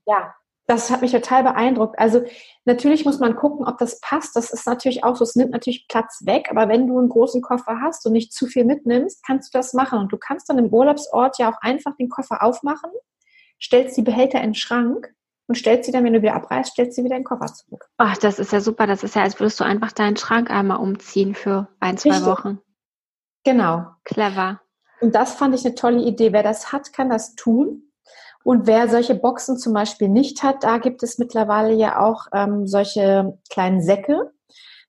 ja, 0.05 0.33
das 0.67 0.89
hat 0.89 1.01
mich 1.01 1.11
total 1.11 1.43
beeindruckt. 1.43 1.99
Also 1.99 2.23
natürlich 2.65 3.05
muss 3.05 3.19
man 3.19 3.35
gucken, 3.35 3.67
ob 3.67 3.77
das 3.77 3.99
passt. 3.99 4.35
Das 4.35 4.51
ist 4.51 4.65
natürlich 4.65 5.03
auch 5.03 5.15
so, 5.15 5.23
es 5.23 5.35
nimmt 5.35 5.51
natürlich 5.51 5.87
Platz 5.87 6.21
weg, 6.25 6.47
aber 6.49 6.69
wenn 6.69 6.87
du 6.87 6.97
einen 6.97 7.09
großen 7.09 7.41
Koffer 7.41 7.81
hast 7.81 8.05
und 8.05 8.13
nicht 8.13 8.33
zu 8.33 8.47
viel 8.47 8.63
mitnimmst, 8.63 9.25
kannst 9.25 9.53
du 9.53 9.57
das 9.57 9.73
machen. 9.73 9.99
Und 9.99 10.11
du 10.11 10.17
kannst 10.17 10.49
dann 10.49 10.57
im 10.57 10.73
Urlaubsort 10.73 11.37
ja 11.39 11.51
auch 11.51 11.61
einfach 11.61 11.95
den 11.97 12.09
Koffer 12.09 12.41
aufmachen, 12.41 12.91
stellst 13.61 13.97
die 13.97 14.01
Behälter 14.01 14.39
in 14.39 14.49
den 14.49 14.55
Schrank 14.55 15.13
und 15.47 15.55
stellst 15.55 15.85
sie 15.85 15.91
dann, 15.91 16.05
wenn 16.05 16.13
du 16.13 16.21
wieder 16.21 16.35
abreißt, 16.35 16.71
stellst 16.71 16.95
sie 16.95 17.03
wieder 17.03 17.17
in 17.17 17.23
den 17.23 17.27
Koffer 17.27 17.47
zurück. 17.47 17.89
Ach, 17.97 18.15
das 18.17 18.39
ist 18.39 18.53
ja 18.53 18.61
super. 18.61 18.87
Das 18.87 19.03
ist 19.03 19.15
ja, 19.15 19.23
als 19.23 19.37
würdest 19.39 19.59
du 19.59 19.65
einfach 19.65 19.91
deinen 19.91 20.15
Schrank 20.15 20.49
einmal 20.49 20.77
umziehen 20.77 21.35
für 21.35 21.67
ein, 21.81 21.97
zwei 21.97 22.11
Richtig. 22.11 22.27
Wochen. 22.27 22.59
Genau. 23.43 23.85
Clever. 24.03 24.61
Und 25.01 25.15
das 25.15 25.33
fand 25.33 25.55
ich 25.55 25.65
eine 25.65 25.75
tolle 25.75 26.01
Idee. 26.01 26.31
Wer 26.31 26.43
das 26.43 26.71
hat, 26.71 26.93
kann 26.93 27.09
das 27.09 27.35
tun. 27.35 27.91
Und 28.43 28.65
wer 28.67 28.87
solche 28.87 29.15
Boxen 29.15 29.57
zum 29.57 29.73
Beispiel 29.73 30.09
nicht 30.09 30.43
hat, 30.43 30.63
da 30.63 30.77
gibt 30.77 31.03
es 31.03 31.17
mittlerweile 31.17 31.73
ja 31.73 31.99
auch 31.99 32.27
ähm, 32.33 32.67
solche 32.67 33.37
kleinen 33.49 33.81
Säcke. 33.81 34.31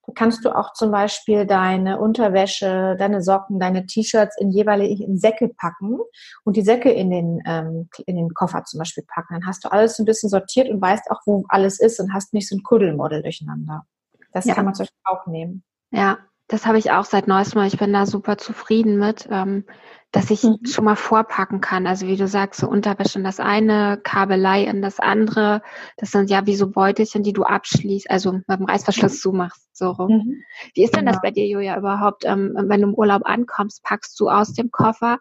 Da 0.06 0.12
kannst 0.14 0.44
du 0.44 0.56
auch 0.56 0.72
zum 0.72 0.90
Beispiel 0.90 1.46
deine 1.46 2.00
Unterwäsche, 2.00 2.96
deine 2.98 3.22
Socken, 3.22 3.60
deine 3.60 3.86
T-Shirts 3.86 4.36
in 4.38 4.50
jeweiligen 4.50 5.18
Säcke 5.18 5.48
packen 5.48 5.98
und 6.44 6.56
die 6.56 6.62
Säcke 6.62 6.90
in 6.90 7.10
den, 7.10 7.40
ähm, 7.46 7.88
in 8.06 8.16
den 8.16 8.34
Koffer 8.34 8.64
zum 8.64 8.78
Beispiel 8.78 9.04
packen. 9.06 9.34
Dann 9.34 9.46
hast 9.46 9.64
du 9.64 9.70
alles 9.70 9.98
ein 9.98 10.06
bisschen 10.06 10.28
sortiert 10.28 10.68
und 10.70 10.80
weißt 10.80 11.10
auch, 11.10 11.20
wo 11.26 11.44
alles 11.48 11.78
ist 11.78 12.00
und 12.00 12.12
hast 12.12 12.32
nicht 12.32 12.48
so 12.48 12.56
ein 12.56 12.62
Kuddelmodel 12.62 13.22
durcheinander. 13.22 13.84
Das 14.32 14.46
ja. 14.46 14.54
kann 14.54 14.64
man 14.64 14.74
zum 14.74 14.84
Beispiel 14.84 15.00
auch 15.04 15.26
nehmen. 15.26 15.62
Ja, 15.90 16.18
das 16.52 16.66
habe 16.66 16.78
ich 16.78 16.90
auch 16.90 17.04
seit 17.04 17.28
neuestem 17.28 17.62
Ich 17.62 17.78
bin 17.78 17.92
da 17.92 18.06
super 18.06 18.36
zufrieden 18.36 18.98
mit. 18.98 19.26
Ähm, 19.30 19.64
dass 20.12 20.30
ich 20.30 20.42
mhm. 20.42 20.58
schon 20.66 20.84
mal 20.84 20.94
vorpacken 20.94 21.62
kann. 21.62 21.86
Also 21.86 22.06
wie 22.06 22.16
du 22.16 22.28
sagst, 22.28 22.60
so 22.60 22.68
Unterwäsche 22.68 23.18
in 23.18 23.24
das 23.24 23.40
eine, 23.40 23.98
Kabelei 24.02 24.64
in 24.64 24.82
das 24.82 25.00
andere. 25.00 25.62
Das 25.96 26.10
sind 26.10 26.28
ja 26.28 26.46
wie 26.46 26.54
so 26.54 26.68
Beutelchen, 26.68 27.22
die 27.22 27.32
du 27.32 27.44
abschließt, 27.44 28.10
also 28.10 28.32
mit 28.32 28.44
dem 28.46 28.66
Reißverschluss 28.66 29.20
zumachst. 29.20 29.74
So 29.74 29.90
rum. 29.90 30.12
Mhm. 30.12 30.42
Wie 30.74 30.84
ist 30.84 30.94
denn 30.94 31.06
genau. 31.06 31.12
das 31.12 31.22
bei 31.22 31.30
dir, 31.30 31.46
Julia, 31.46 31.78
überhaupt? 31.78 32.26
Ähm, 32.26 32.52
wenn 32.54 32.82
du 32.82 32.88
im 32.88 32.94
Urlaub 32.94 33.22
ankommst, 33.24 33.82
packst 33.82 34.20
du 34.20 34.28
aus 34.28 34.52
dem 34.52 34.70
Koffer 34.70 35.18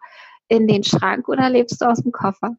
in 0.48 0.66
den 0.66 0.84
Schrank 0.84 1.26
oder 1.26 1.48
lebst 1.48 1.80
du 1.80 1.86
aus 1.86 2.02
dem 2.02 2.12
Koffer? 2.12 2.54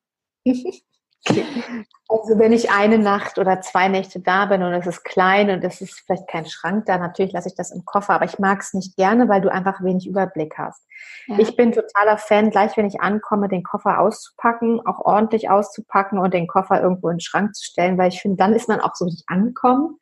Also 1.25 2.37
wenn 2.37 2.51
ich 2.51 2.69
eine 2.69 2.99
Nacht 2.99 3.39
oder 3.39 3.61
zwei 3.61 3.87
Nächte 3.87 4.19
da 4.19 4.45
bin 4.45 4.61
und 4.61 4.73
es 4.73 4.85
ist 4.85 5.03
klein 5.03 5.49
und 5.49 5.63
es 5.63 5.81
ist 5.81 6.01
vielleicht 6.05 6.27
kein 6.27 6.45
Schrank 6.45 6.85
da, 6.85 6.97
natürlich 6.97 7.31
lasse 7.31 7.47
ich 7.47 7.55
das 7.55 7.71
im 7.71 7.85
Koffer, 7.85 8.13
aber 8.13 8.25
ich 8.25 8.39
mag 8.39 8.59
es 8.59 8.73
nicht 8.73 8.95
gerne, 8.97 9.29
weil 9.29 9.41
du 9.41 9.51
einfach 9.51 9.81
wenig 9.81 10.07
Überblick 10.07 10.55
hast. 10.57 10.83
Ja. 11.27 11.39
Ich 11.39 11.55
bin 11.55 11.71
totaler 11.71 12.17
Fan, 12.17 12.51
gleich 12.51 12.75
wenn 12.77 12.85
ich 12.85 13.01
ankomme, 13.01 13.47
den 13.47 13.63
Koffer 13.63 13.99
auszupacken, 13.99 14.85
auch 14.85 14.99
ordentlich 14.99 15.49
auszupacken 15.49 16.19
und 16.19 16.33
den 16.33 16.47
Koffer 16.47 16.81
irgendwo 16.81 17.09
in 17.09 17.15
den 17.15 17.21
Schrank 17.21 17.55
zu 17.55 17.63
stellen, 17.63 17.97
weil 17.97 18.09
ich 18.09 18.21
finde, 18.21 18.37
dann 18.37 18.53
ist 18.53 18.67
man 18.67 18.81
auch 18.81 18.95
so 18.95 19.05
richtig 19.05 19.23
angekommen 19.27 19.97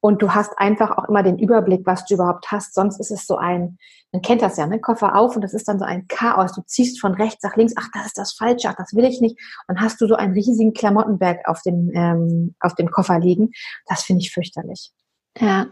und 0.00 0.22
du 0.22 0.34
hast 0.34 0.58
einfach 0.58 0.96
auch 0.96 1.08
immer 1.08 1.22
den 1.22 1.38
Überblick, 1.38 1.86
was 1.86 2.04
du 2.06 2.14
überhaupt 2.14 2.50
hast. 2.50 2.74
Sonst 2.74 2.98
ist 3.00 3.10
es 3.10 3.26
so 3.26 3.36
ein, 3.36 3.78
man 4.12 4.22
kennt 4.22 4.42
das 4.42 4.56
ja, 4.56 4.66
ne? 4.66 4.80
Koffer 4.80 5.14
auf 5.14 5.36
und 5.36 5.42
das 5.42 5.54
ist 5.54 5.68
dann 5.68 5.78
so 5.78 5.84
ein 5.84 6.06
Chaos. 6.08 6.52
Du 6.52 6.62
ziehst 6.62 7.00
von 7.00 7.14
rechts 7.14 7.42
nach 7.42 7.56
links, 7.56 7.74
ach, 7.76 7.88
das 7.92 8.06
ist 8.06 8.18
das 8.18 8.32
Falsche, 8.32 8.68
ach, 8.68 8.76
das 8.76 8.94
will 8.94 9.04
ich 9.04 9.20
nicht. 9.20 9.38
dann 9.68 9.80
hast 9.80 10.00
du 10.00 10.06
so 10.06 10.14
einen 10.14 10.32
riesigen 10.32 10.72
Klamottenberg 10.72 11.46
auf 11.46 11.62
dem, 11.62 11.90
ähm, 11.94 12.54
auf 12.60 12.74
dem 12.74 12.90
Koffer 12.90 13.18
liegen. 13.18 13.50
Das 13.86 14.02
finde 14.02 14.22
ich 14.22 14.32
fürchterlich. 14.32 14.90
Ja, 15.38 15.66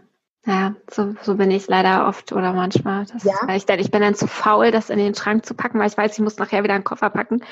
ja, 0.45 0.75
so, 0.91 1.13
so 1.21 1.35
bin 1.35 1.51
ich 1.51 1.67
leider 1.67 2.07
oft 2.07 2.31
oder 2.31 2.53
manchmal. 2.53 3.05
Das 3.05 3.23
ja. 3.23 3.55
ich, 3.55 3.65
dann, 3.65 3.79
ich 3.79 3.91
bin 3.91 4.01
dann 4.01 4.15
zu 4.15 4.27
faul, 4.27 4.71
das 4.71 4.89
in 4.89 4.97
den 4.97 5.15
Schrank 5.15 5.45
zu 5.45 5.53
packen, 5.53 5.79
weil 5.79 5.87
ich 5.87 5.97
weiß, 5.97 6.13
ich 6.13 6.19
muss 6.19 6.37
nachher 6.37 6.63
wieder 6.63 6.73
einen 6.73 6.83
Koffer 6.83 7.09
packen. 7.09 7.43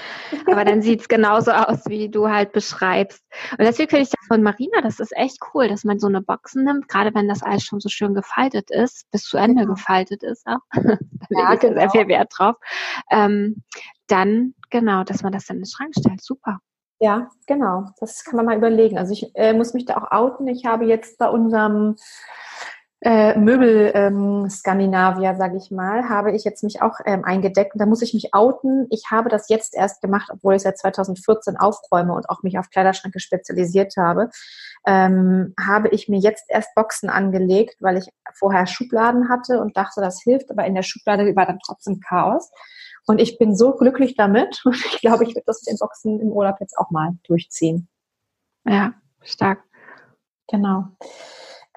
Aber 0.49 0.65
dann 0.65 0.81
sieht 0.81 1.01
es 1.01 1.07
genauso 1.07 1.51
aus, 1.51 1.85
wie 1.87 2.09
du 2.09 2.29
halt 2.29 2.51
beschreibst. 2.51 3.23
Und 3.51 3.61
deswegen 3.65 3.89
finde 3.89 4.03
ich 4.03 4.09
das 4.09 4.27
von 4.27 4.43
Marina, 4.43 4.81
das 4.81 4.99
ist 4.99 5.15
echt 5.15 5.37
cool, 5.53 5.67
dass 5.67 5.83
man 5.83 5.99
so 5.99 6.07
eine 6.07 6.21
Boxen 6.21 6.63
nimmt, 6.63 6.87
gerade 6.87 7.13
wenn 7.13 7.27
das 7.27 7.43
alles 7.43 7.63
schon 7.63 7.79
so 7.79 7.89
schön 7.89 8.13
gefaltet 8.13 8.71
ist, 8.71 9.09
bis 9.11 9.23
zu 9.23 9.37
Ende 9.37 9.63
genau. 9.63 9.75
gefaltet 9.75 10.23
ist 10.23 10.45
auch. 10.47 10.59
da 10.71 10.97
ja, 11.29 11.51
lege 11.51 11.53
ich 11.53 11.59
genau. 11.59 11.79
sehr 11.79 11.89
viel 11.91 12.07
Wert 12.07 12.33
drauf. 12.35 12.55
Ähm, 13.11 13.63
dann, 14.07 14.53
genau, 14.69 15.03
dass 15.03 15.23
man 15.23 15.31
das 15.31 15.45
dann 15.45 15.57
in 15.57 15.63
den 15.63 15.69
Schrank 15.69 15.93
stellt. 15.97 16.21
Super. 16.21 16.59
Ja, 16.99 17.29
genau. 17.45 17.85
Das 17.99 18.23
kann 18.23 18.37
man 18.37 18.45
mal 18.47 18.57
überlegen. 18.57 18.97
Also 18.97 19.13
ich 19.13 19.35
äh, 19.35 19.53
muss 19.53 19.73
mich 19.73 19.85
da 19.85 19.97
auch 19.97 20.11
outen. 20.11 20.47
Ich 20.47 20.65
habe 20.65 20.85
jetzt 20.85 21.19
bei 21.19 21.29
unserem 21.29 21.95
äh, 23.01 23.37
Möbel 23.37 23.91
ähm, 23.93 24.49
sage 24.49 25.57
ich 25.57 25.69
mal, 25.69 26.09
habe 26.09 26.31
ich 26.31 26.43
jetzt 26.43 26.63
mich 26.63 26.81
auch 26.81 26.95
ähm, 27.05 27.23
eingedeckt 27.23 27.73
und 27.73 27.79
da 27.79 27.85
muss 27.85 28.01
ich 28.01 28.15
mich 28.15 28.33
outen. 28.33 28.87
Ich 28.89 29.11
habe 29.11 29.29
das 29.29 29.49
jetzt 29.49 29.75
erst 29.75 30.01
gemacht, 30.01 30.29
obwohl 30.33 30.55
ich 30.55 30.63
seit 30.63 30.79
2014 30.79 31.57
aufräume 31.57 32.13
und 32.13 32.27
auch 32.29 32.41
mich 32.41 32.57
auf 32.57 32.71
Kleiderschränke 32.71 33.19
spezialisiert 33.19 33.93
habe. 33.97 34.29
Ähm, 34.87 35.53
habe 35.59 35.89
ich 35.89 36.09
mir 36.09 36.19
jetzt 36.19 36.45
erst 36.47 36.73
Boxen 36.73 37.09
angelegt, 37.09 37.75
weil 37.81 37.97
ich 37.97 38.09
vorher 38.33 38.65
Schubladen 38.65 39.29
hatte 39.29 39.61
und 39.61 39.77
dachte, 39.77 40.01
das 40.01 40.21
hilft, 40.23 40.49
aber 40.49 40.65
in 40.65 40.73
der 40.73 40.83
Schublade 40.83 41.35
war 41.35 41.45
dann 41.45 41.59
trotzdem 41.63 41.99
Chaos. 41.99 42.49
Und 43.05 43.21
ich 43.21 43.37
bin 43.37 43.55
so 43.55 43.73
glücklich 43.73 44.15
damit 44.15 44.61
und 44.65 44.75
ich 44.75 44.99
glaube, 45.01 45.23
ich 45.23 45.35
werde 45.35 45.45
das 45.45 45.61
mit 45.61 45.73
den 45.73 45.79
Boxen 45.79 46.19
im 46.19 46.29
Urlaub 46.29 46.57
jetzt 46.61 46.77
auch 46.77 46.89
mal 46.89 47.11
durchziehen. 47.27 47.89
Ja, 48.65 48.93
stark. 49.21 49.63
Genau. 50.49 50.85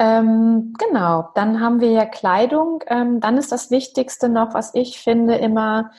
Ähm, 0.00 0.72
genau, 0.78 1.28
dann 1.34 1.60
haben 1.60 1.80
wir 1.80 1.90
ja 1.90 2.06
Kleidung. 2.06 2.82
Ähm, 2.86 3.20
dann 3.20 3.36
ist 3.36 3.52
das 3.52 3.70
Wichtigste 3.70 4.30
noch, 4.30 4.54
was 4.54 4.74
ich 4.74 4.98
finde, 4.98 5.34
immer, 5.34 5.90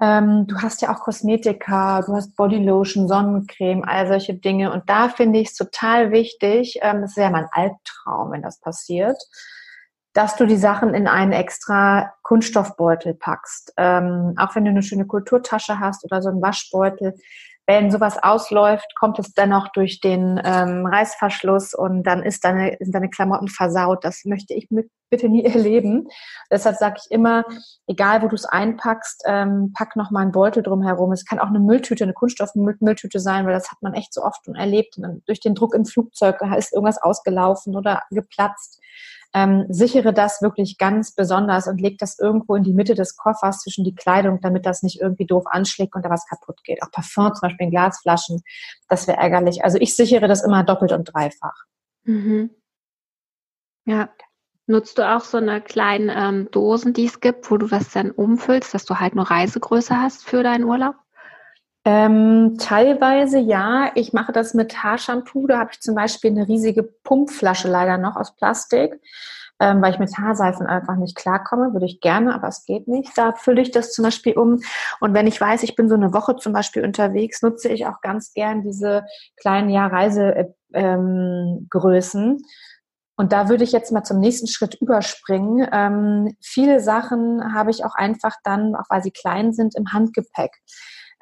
ähm, 0.00 0.48
du 0.48 0.60
hast 0.60 0.82
ja 0.82 0.92
auch 0.92 0.98
Kosmetika, 0.98 2.02
du 2.02 2.14
hast 2.14 2.34
Bodylotion, 2.34 3.06
Sonnencreme, 3.06 3.84
all 3.84 4.08
solche 4.08 4.34
Dinge. 4.34 4.72
Und 4.72 4.90
da 4.90 5.08
finde 5.08 5.38
ich 5.38 5.50
es 5.50 5.54
total 5.54 6.10
wichtig, 6.10 6.80
ähm, 6.82 7.02
das 7.02 7.12
ist 7.12 7.16
ja 7.16 7.30
mein 7.30 7.46
Albtraum, 7.52 8.32
wenn 8.32 8.42
das 8.42 8.58
passiert, 8.58 9.22
dass 10.14 10.34
du 10.34 10.46
die 10.46 10.56
Sachen 10.56 10.92
in 10.92 11.06
einen 11.06 11.32
extra 11.32 12.12
Kunststoffbeutel 12.24 13.14
packst. 13.14 13.72
Ähm, 13.76 14.34
auch 14.36 14.56
wenn 14.56 14.64
du 14.64 14.70
eine 14.70 14.82
schöne 14.82 15.06
Kulturtasche 15.06 15.78
hast 15.78 16.04
oder 16.04 16.22
so 16.22 16.28
einen 16.28 16.42
Waschbeutel, 16.42 17.14
wenn 17.66 17.90
sowas 17.90 18.22
ausläuft, 18.22 18.94
kommt 18.98 19.18
es 19.18 19.32
dennoch 19.32 19.68
durch 19.68 20.00
den 20.00 20.40
ähm, 20.44 20.84
Reißverschluss 20.86 21.72
und 21.74 22.02
dann 22.02 22.22
ist 22.22 22.44
deine, 22.44 22.76
sind 22.78 22.94
deine 22.94 23.08
Klamotten 23.08 23.48
versaut. 23.48 24.04
Das 24.04 24.24
möchte 24.24 24.52
ich 24.52 24.70
mit, 24.70 24.90
bitte 25.08 25.28
nie 25.28 25.44
erleben. 25.44 26.06
Deshalb 26.50 26.76
sage 26.76 26.96
ich 27.02 27.10
immer, 27.10 27.44
egal 27.86 28.22
wo 28.22 28.28
du 28.28 28.34
es 28.34 28.44
einpackst, 28.44 29.22
ähm, 29.26 29.72
pack 29.76 29.96
noch 29.96 30.10
mal 30.10 30.20
einen 30.20 30.32
Beutel 30.32 30.62
drumherum. 30.62 31.12
Es 31.12 31.24
kann 31.24 31.38
auch 31.38 31.48
eine 31.48 31.60
Mülltüte, 31.60 32.04
eine 32.04 32.12
Kunststoffmülltüte 32.12 33.18
sein, 33.18 33.46
weil 33.46 33.54
das 33.54 33.70
hat 33.70 33.80
man 33.80 33.94
echt 33.94 34.12
so 34.12 34.22
oft 34.22 34.46
und 34.46 34.56
erlebt. 34.56 34.98
Und 34.98 35.22
durch 35.26 35.40
den 35.40 35.54
Druck 35.54 35.74
im 35.74 35.86
Flugzeug 35.86 36.42
ist 36.58 36.72
irgendwas 36.72 37.00
ausgelaufen 37.00 37.76
oder 37.76 38.02
geplatzt 38.10 38.80
ähm, 39.34 39.66
sichere 39.68 40.12
das 40.12 40.40
wirklich 40.42 40.78
ganz 40.78 41.14
besonders 41.14 41.66
und 41.66 41.80
leg 41.80 41.98
das 41.98 42.18
irgendwo 42.18 42.54
in 42.54 42.62
die 42.62 42.72
Mitte 42.72 42.94
des 42.94 43.16
Koffers 43.16 43.60
zwischen 43.60 43.84
die 43.84 43.94
Kleidung, 43.94 44.40
damit 44.40 44.64
das 44.64 44.82
nicht 44.82 45.00
irgendwie 45.00 45.26
doof 45.26 45.44
anschlägt 45.46 45.96
und 45.96 46.04
da 46.04 46.10
was 46.10 46.26
kaputt 46.26 46.62
geht. 46.62 46.82
Auch 46.82 46.90
Parfum, 46.92 47.34
zum 47.34 47.48
Beispiel 47.48 47.66
in 47.66 47.70
Glasflaschen, 47.72 48.42
das 48.88 49.08
wäre 49.08 49.18
ärgerlich. 49.18 49.64
Also 49.64 49.78
ich 49.78 49.96
sichere 49.96 50.28
das 50.28 50.44
immer 50.44 50.62
doppelt 50.62 50.92
und 50.92 51.04
dreifach. 51.12 51.64
Mhm. 52.04 52.50
Ja. 53.86 54.08
Nutzt 54.66 54.96
du 54.96 55.06
auch 55.06 55.20
so 55.20 55.36
eine 55.36 55.60
kleinen 55.60 56.10
ähm, 56.10 56.50
Dosen, 56.50 56.94
die 56.94 57.04
es 57.04 57.20
gibt, 57.20 57.50
wo 57.50 57.58
du 57.58 57.66
das 57.66 57.90
dann 57.90 58.10
umfüllst, 58.10 58.72
dass 58.72 58.86
du 58.86 58.98
halt 58.98 59.14
nur 59.14 59.30
Reisegröße 59.30 59.94
hast 59.94 60.24
für 60.24 60.42
deinen 60.42 60.64
Urlaub? 60.64 60.94
Ähm, 61.84 62.56
teilweise 62.58 63.38
ja. 63.38 63.90
Ich 63.94 64.14
mache 64.14 64.32
das 64.32 64.54
mit 64.54 64.82
Haarshampoo. 64.82 65.46
Da 65.46 65.58
habe 65.58 65.70
ich 65.72 65.80
zum 65.80 65.94
Beispiel 65.94 66.30
eine 66.30 66.48
riesige 66.48 66.82
Pumpflasche 66.82 67.68
leider 67.68 67.98
noch 67.98 68.16
aus 68.16 68.34
Plastik, 68.36 68.98
ähm, 69.60 69.82
weil 69.82 69.92
ich 69.92 69.98
mit 69.98 70.16
Haarseifen 70.16 70.66
einfach 70.66 70.96
nicht 70.96 71.14
klarkomme. 71.14 71.74
Würde 71.74 71.84
ich 71.84 72.00
gerne, 72.00 72.34
aber 72.34 72.48
es 72.48 72.64
geht 72.64 72.88
nicht. 72.88 73.16
Da 73.18 73.34
fülle 73.34 73.60
ich 73.60 73.70
das 73.70 73.92
zum 73.92 74.04
Beispiel 74.04 74.38
um. 74.38 74.62
Und 75.00 75.12
wenn 75.12 75.26
ich 75.26 75.38
weiß, 75.38 75.62
ich 75.62 75.76
bin 75.76 75.90
so 75.90 75.94
eine 75.94 76.14
Woche 76.14 76.36
zum 76.36 76.54
Beispiel 76.54 76.84
unterwegs, 76.84 77.42
nutze 77.42 77.68
ich 77.68 77.86
auch 77.86 78.00
ganz 78.00 78.32
gern 78.32 78.62
diese 78.62 79.04
kleinen 79.36 79.68
ja, 79.68 79.86
Reisegrößen. 79.86 80.54
Ähm, 80.72 81.68
und 83.16 83.32
da 83.32 83.48
würde 83.48 83.62
ich 83.62 83.72
jetzt 83.72 83.92
mal 83.92 84.02
zum 84.02 84.18
nächsten 84.18 84.48
Schritt 84.48 84.74
überspringen. 84.80 85.68
Ähm, 85.70 86.36
viele 86.40 86.80
Sachen 86.80 87.54
habe 87.54 87.70
ich 87.70 87.84
auch 87.84 87.94
einfach 87.94 88.34
dann, 88.42 88.74
auch 88.74 88.86
weil 88.88 89.02
sie 89.02 89.12
klein 89.12 89.52
sind, 89.52 89.76
im 89.76 89.92
Handgepäck 89.92 90.50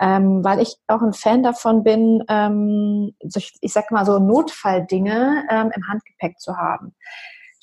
ähm, 0.03 0.43
weil 0.45 0.61
ich 0.61 0.77
auch 0.89 1.01
ein 1.01 1.13
Fan 1.13 1.45
davon 1.45 1.85
bin, 1.85 2.25
ähm, 2.29 3.15
ich 3.21 3.73
sag 3.73 3.93
mal 3.93 4.05
so 4.05 4.19
Notfalldinge 4.19 5.45
ähm, 5.49 5.71
im 5.75 5.89
Handgepäck 5.89 6.41
zu 6.41 6.57
haben. 6.57 6.95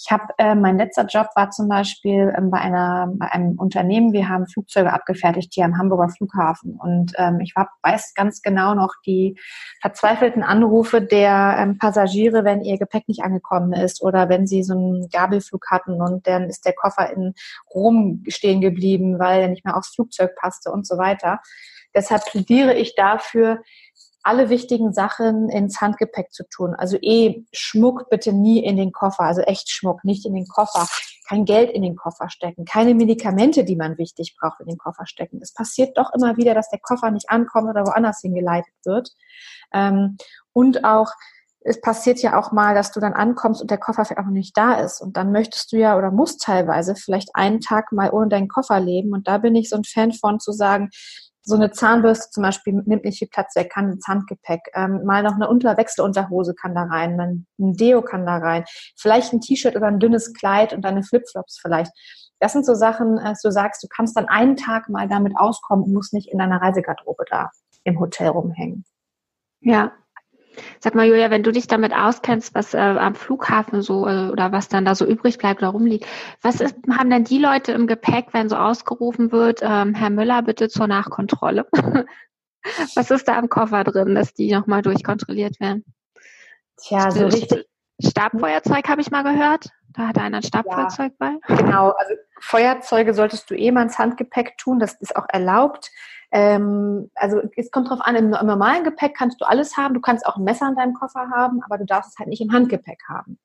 Ich 0.02 0.10
habe, 0.12 0.24
äh, 0.38 0.56
mein 0.56 0.78
letzter 0.78 1.06
Job 1.06 1.28
war 1.36 1.50
zum 1.50 1.68
Beispiel 1.68 2.34
ähm, 2.38 2.50
bei, 2.50 2.60
einer, 2.60 3.12
bei 3.16 3.30
einem 3.34 3.60
Unternehmen, 3.60 4.14
wir 4.14 4.30
haben 4.30 4.48
Flugzeuge 4.48 4.94
abgefertigt 4.94 5.54
hier 5.54 5.66
am 5.66 5.78
Hamburger 5.78 6.08
Flughafen. 6.08 6.80
Und 6.80 7.12
ähm, 7.18 7.42
ich 7.42 7.54
war, 7.58 7.68
weiß 7.84 8.14
ganz 8.14 8.42
genau 8.42 8.74
noch 8.74 8.94
die 9.06 9.38
verzweifelten 9.82 10.42
Anrufe 10.42 11.02
der 11.02 11.58
ähm, 11.60 11.78
Passagiere, 11.78 12.46
wenn 12.46 12.62
ihr 12.62 12.78
Gepäck 12.78 13.10
nicht 13.10 13.24
angekommen 13.24 13.74
ist 13.74 14.02
oder 14.02 14.30
wenn 14.30 14.48
sie 14.48 14.64
so 14.64 14.74
einen 14.74 15.10
Gabelflug 15.10 15.66
hatten 15.70 16.02
und 16.02 16.26
dann 16.26 16.46
ist 16.46 16.66
der 16.66 16.74
Koffer 16.74 17.12
in 17.12 17.34
Rom 17.74 18.24
stehen 18.30 18.62
geblieben, 18.62 19.20
weil 19.20 19.42
er 19.42 19.48
nicht 19.50 19.66
mehr 19.66 19.76
aufs 19.76 19.94
Flugzeug 19.94 20.34
passte 20.38 20.72
und 20.72 20.88
so 20.88 20.98
weiter. 20.98 21.42
Deshalb 21.96 22.26
plädiere 22.26 22.74
ich 22.74 22.96
dafür, 22.96 23.62
alle 24.24 24.50
wichtigen 24.50 24.94
Sachen 24.94 25.50
ins 25.50 25.80
Handgepäck 25.82 26.32
zu 26.32 26.44
tun. 26.50 26.76
Also 26.76 26.98
eh 27.02 27.46
Schmuck 27.52 28.10
bitte 28.10 28.34
nie 28.34 28.64
in 28.64 28.78
den 28.78 28.92
Koffer, 28.92 29.24
also 29.24 29.42
echt 29.42 29.70
Schmuck, 29.70 30.04
nicht 30.04 30.26
in 30.26 30.34
den 30.34 30.48
Koffer. 30.48 30.88
Kein 31.28 31.46
Geld 31.46 31.72
in 31.72 31.84
den 31.84 31.96
Koffer 31.96 32.30
stecken, 32.30 32.66
keine 32.66 32.96
Medikamente, 32.96 33.64
die 33.64 33.76
man 33.76 33.98
wichtig 33.98 34.36
braucht, 34.40 34.60
in 34.62 34.68
den 34.68 34.78
Koffer 34.78 35.06
stecken. 35.06 35.40
Es 35.42 35.54
passiert 35.54 35.98
doch 35.98 36.12
immer 36.14 36.38
wieder, 36.38 36.56
dass 36.56 36.70
der 36.70 36.80
Koffer 36.80 37.12
nicht 37.12 37.30
ankommt 37.30 37.70
oder 37.70 37.86
woanders 37.86 38.22
hingeleitet 38.22 38.74
wird. 38.84 39.12
Ähm, 39.72 40.18
und 40.54 40.84
auch 40.84 41.12
es 41.62 41.82
passiert 41.82 42.20
ja 42.22 42.40
auch 42.40 42.52
mal, 42.52 42.74
dass 42.74 42.92
du 42.92 43.00
dann 43.00 43.14
ankommst 43.14 43.62
und 43.62 43.70
der 43.70 43.78
Koffer 43.78 44.06
vielleicht 44.06 44.20
auch 44.20 44.26
noch 44.26 44.32
nicht 44.32 44.58
da 44.58 44.76
ist. 44.76 45.02
Und 45.02 45.18
dann 45.18 45.32
möchtest 45.32 45.72
du 45.72 45.78
ja 45.78 45.98
oder 45.98 46.10
musst 46.10 46.42
teilweise 46.42 46.96
vielleicht 46.96 47.30
einen 47.34 47.60
Tag 47.60 47.92
mal 47.92 48.12
ohne 48.12 48.30
deinen 48.30 48.48
Koffer 48.48 48.80
leben. 48.80 49.14
Und 49.14 49.28
da 49.28 49.40
bin 49.40 49.56
ich 49.56 49.70
so 49.70 49.76
ein 49.76 49.84
Fan 49.84 50.14
von 50.14 50.40
zu 50.40 50.52
sagen, 50.52 50.90
so 51.50 51.56
eine 51.56 51.72
Zahnbürste 51.72 52.30
zum 52.32 52.44
Beispiel 52.44 52.74
nimmt 52.86 53.04
nicht 53.04 53.20
viel 53.20 53.28
Platz 53.28 53.56
weg, 53.56 53.72
kann 53.72 53.92
ins 53.92 54.08
Handgepäck. 54.08 54.62
Ähm, 54.74 55.04
mal 55.04 55.24
noch 55.24 55.36
eine 55.36 55.50
Unterwechselunterhose 55.50 56.54
kann 56.54 56.76
da 56.76 56.84
rein, 56.84 57.20
ein 57.20 57.46
Deo 57.58 58.02
kann 58.02 58.26
da 58.26 58.38
rein, 58.38 58.66
vielleicht 58.96 59.34
ein 59.34 59.42
T-Shirt 59.42 59.76
oder 59.76 59.88
ein 59.88 60.00
dünnes 60.00 60.34
Kleid 60.34 60.74
und 60.74 60.84
deine 60.84 61.04
Flipflops 61.04 61.60
vielleicht. 61.60 61.92
Das 62.40 62.54
sind 62.54 62.66
so 62.66 62.74
Sachen, 62.74 63.18
dass 63.18 63.44
äh, 63.44 63.48
du 63.48 63.52
sagst, 63.52 63.84
du 63.84 63.88
kannst 63.88 64.16
dann 64.16 64.30
einen 64.30 64.56
Tag 64.56 64.88
mal 64.90 65.10
damit 65.10 65.34
auskommen 65.36 65.86
und 65.86 65.94
musst 65.94 66.14
nicht 66.14 66.32
in 66.32 66.38
deiner 66.38 66.62
Reisegarderobe 66.62 67.26
da 67.30 67.50
im 67.84 68.00
Hotel 68.00 68.30
rumhängen. 68.30 68.86
Ja, 69.62 69.92
Sag 70.80 70.96
mal, 70.96 71.08
Julia, 71.08 71.30
wenn 71.30 71.44
du 71.44 71.52
dich 71.52 71.68
damit 71.68 71.94
auskennst, 71.94 72.56
was 72.56 72.74
äh, 72.74 72.78
am 72.78 73.16
Flughafen 73.16 73.82
so 73.82 74.08
äh, 74.08 74.30
oder 74.30 74.52
was 74.52 74.68
dann 74.68 74.86
da 74.86 74.96
so 74.96 75.06
übrig 75.06 75.38
bleibt 75.38 75.62
oder 75.62 75.72
rumliegt, 75.72 76.06
was 76.42 76.62
ist, 76.62 76.76
haben 76.92 77.10
denn 77.10 77.24
die 77.24 77.38
Leute 77.38 77.72
im 77.72 77.88
Gepäck, 77.88 78.28
wenn 78.32 78.50
so 78.50 78.56
ausgerufen 78.56 79.32
wird, 79.32 79.62
ähm, 79.62 79.94
Herr 79.94 80.10
Müller, 80.10 80.42
bitte 80.42 80.70
zur 80.70 80.88
Nachkontrolle? 80.88 81.68
was 82.96 83.12
ist 83.12 83.28
da 83.28 83.40
im 83.40 83.50
Koffer 83.50 83.84
drin, 83.84 84.16
dass 84.16 84.34
die 84.34 84.52
nochmal 84.52 84.82
durchkontrolliert 84.82 85.60
werden? 85.60 85.84
Tja, 86.78 87.12
so 87.12 87.26
richtig. 87.26 87.66
Stabfeuerzeug 88.02 88.88
habe 88.88 89.02
ich 89.02 89.12
mal 89.12 89.24
gehört. 89.24 89.70
Da 89.90 90.08
hat 90.08 90.18
einer 90.18 90.38
ein 90.38 90.44
Stabfeuerzeug 90.44 91.14
ja, 91.20 91.38
bei. 91.48 91.56
Genau, 91.56 91.90
also 91.90 92.14
Feuerzeuge 92.40 93.14
solltest 93.14 93.50
du 93.50 93.56
eh 93.56 93.72
mal 93.72 93.84
ins 93.84 94.00
Handgepäck 94.00 94.58
tun, 94.58 94.80
das 94.80 94.94
ist 94.94 95.16
auch 95.16 95.26
erlaubt. 95.28 95.92
Ähm, 96.32 97.10
also 97.16 97.42
es 97.56 97.72
kommt 97.72 97.90
drauf 97.90 98.00
an, 98.02 98.16
im, 98.16 98.30
normalen 98.30 98.84
Gepäck 98.84 99.16
kannst 99.16 99.42
du 99.42 99.46
alles 99.46 99.78
haben. 99.78 99.94
Du 99.94 100.02
kannst 100.02 100.26
auch 100.26 100.38
ein 100.38 100.44
Messer 100.44 100.68
in 100.70 100.76
deinem 100.76 100.94
Koffer 100.94 101.30
haben, 101.30 101.62
aber 101.64 101.78
du 101.78 101.86
darfst 101.86 102.12
es 102.12 102.20
halt 102.20 102.30
nicht 102.30 102.42
im 102.42 102.52
Handgepäck 102.52 103.02
haben. 103.08 103.40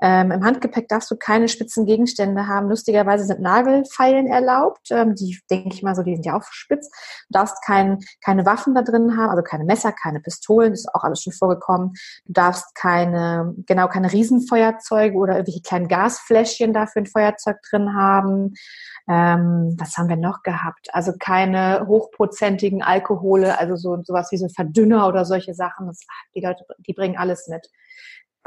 Ähm, 0.00 0.30
Im 0.30 0.44
Handgepäck 0.44 0.88
darfst 0.88 1.10
du 1.10 1.16
keine 1.16 1.48
spitzen 1.48 1.86
Gegenstände 1.86 2.46
haben. 2.46 2.68
Lustigerweise 2.68 3.24
sind 3.24 3.40
Nagelfeilen 3.40 4.26
erlaubt. 4.26 4.90
Ähm, 4.90 5.14
die 5.14 5.38
denke 5.50 5.74
ich 5.74 5.82
mal 5.82 5.94
so, 5.94 6.02
die 6.02 6.14
sind 6.14 6.26
ja 6.26 6.36
auch 6.36 6.44
spitz. 6.50 6.90
Du 7.28 7.38
darfst 7.38 7.62
kein, 7.64 7.98
keine 8.24 8.44
Waffen 8.46 8.74
da 8.74 8.82
drin 8.82 9.16
haben, 9.16 9.30
also 9.30 9.42
keine 9.42 9.64
Messer, 9.64 9.92
keine 9.92 10.20
Pistolen, 10.20 10.72
das 10.72 10.80
ist 10.80 10.94
auch 10.94 11.04
alles 11.04 11.22
schon 11.22 11.32
vorgekommen. 11.32 11.94
Du 12.26 12.32
darfst 12.32 12.74
keine, 12.74 13.54
genau, 13.66 13.88
keine 13.88 14.12
Riesenfeuerzeuge 14.12 15.16
oder 15.16 15.34
irgendwelche 15.34 15.62
kleinen 15.62 15.88
Gasfläschchen 15.88 16.72
dafür 16.72 17.02
ein 17.02 17.06
Feuerzeug 17.06 17.56
drin 17.70 17.94
haben. 17.94 18.54
Ähm, 19.08 19.76
was 19.78 19.96
haben 19.96 20.08
wir 20.08 20.16
noch 20.16 20.42
gehabt? 20.42 20.88
Also 20.92 21.12
keine 21.18 21.86
hochprozentigen 21.86 22.82
Alkohole, 22.82 23.58
also 23.58 23.76
so 23.76 24.02
sowas 24.02 24.32
wie 24.32 24.36
so 24.36 24.48
Verdünner 24.48 25.06
oder 25.08 25.24
solche 25.24 25.54
Sachen. 25.54 25.86
Das, 25.86 26.00
die 26.34 26.40
Leute, 26.40 26.64
die 26.78 26.92
bringen 26.92 27.16
alles 27.16 27.48
mit 27.48 27.68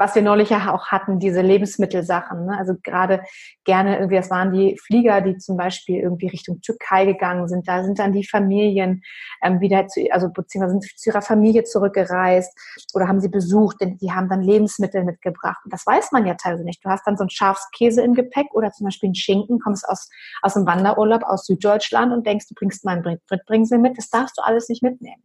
was 0.00 0.14
wir 0.14 0.22
neulich 0.22 0.48
ja 0.48 0.72
auch 0.72 0.86
hatten, 0.86 1.18
diese 1.18 1.42
Lebensmittelsachen. 1.42 2.46
Ne? 2.46 2.56
Also 2.56 2.72
gerade 2.82 3.22
gerne 3.64 3.98
irgendwie, 3.98 4.16
das 4.16 4.30
waren 4.30 4.50
die 4.50 4.78
Flieger, 4.82 5.20
die 5.20 5.36
zum 5.36 5.58
Beispiel 5.58 6.00
irgendwie 6.00 6.28
Richtung 6.28 6.62
Türkei 6.62 7.04
gegangen 7.04 7.48
sind. 7.48 7.68
Da 7.68 7.84
sind 7.84 7.98
dann 7.98 8.14
die 8.14 8.26
Familien 8.26 9.02
ähm, 9.42 9.60
wieder 9.60 9.86
zu, 9.88 10.00
also 10.10 10.30
beziehungsweise 10.30 10.80
sind 10.80 10.98
zu 10.98 11.10
ihrer 11.10 11.20
Familie 11.20 11.64
zurückgereist 11.64 12.50
oder 12.94 13.08
haben 13.08 13.20
sie 13.20 13.28
besucht, 13.28 13.82
denn 13.82 13.98
die 13.98 14.10
haben 14.10 14.30
dann 14.30 14.40
Lebensmittel 14.40 15.04
mitgebracht. 15.04 15.60
Und 15.64 15.72
das 15.74 15.86
weiß 15.86 16.12
man 16.12 16.24
ja 16.26 16.32
teilweise 16.32 16.64
nicht. 16.64 16.82
Du 16.82 16.88
hast 16.88 17.06
dann 17.06 17.18
so 17.18 17.24
einen 17.24 17.30
Schafskäse 17.30 18.00
im 18.00 18.14
Gepäck 18.14 18.46
oder 18.54 18.72
zum 18.72 18.86
Beispiel 18.86 19.08
einen 19.08 19.16
Schinken, 19.16 19.60
kommst 19.60 19.86
aus, 19.86 20.08
aus 20.40 20.54
dem 20.54 20.64
Wanderurlaub 20.64 21.24
aus 21.24 21.44
Süddeutschland 21.44 22.10
und 22.14 22.26
denkst, 22.26 22.46
du 22.48 22.54
bringst 22.54 22.86
mal 22.86 22.96
einen 22.96 23.20
Britbringsel 23.28 23.78
mit. 23.78 23.98
Das 23.98 24.08
darfst 24.08 24.38
du 24.38 24.42
alles 24.42 24.70
nicht 24.70 24.82
mitnehmen. 24.82 25.22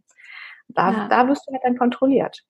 Da, 0.67 0.91
ja. 0.91 1.07
da 1.07 1.29
wirst 1.29 1.47
du 1.47 1.53
halt 1.53 1.63
dann 1.63 1.77
kontrolliert. 1.77 2.43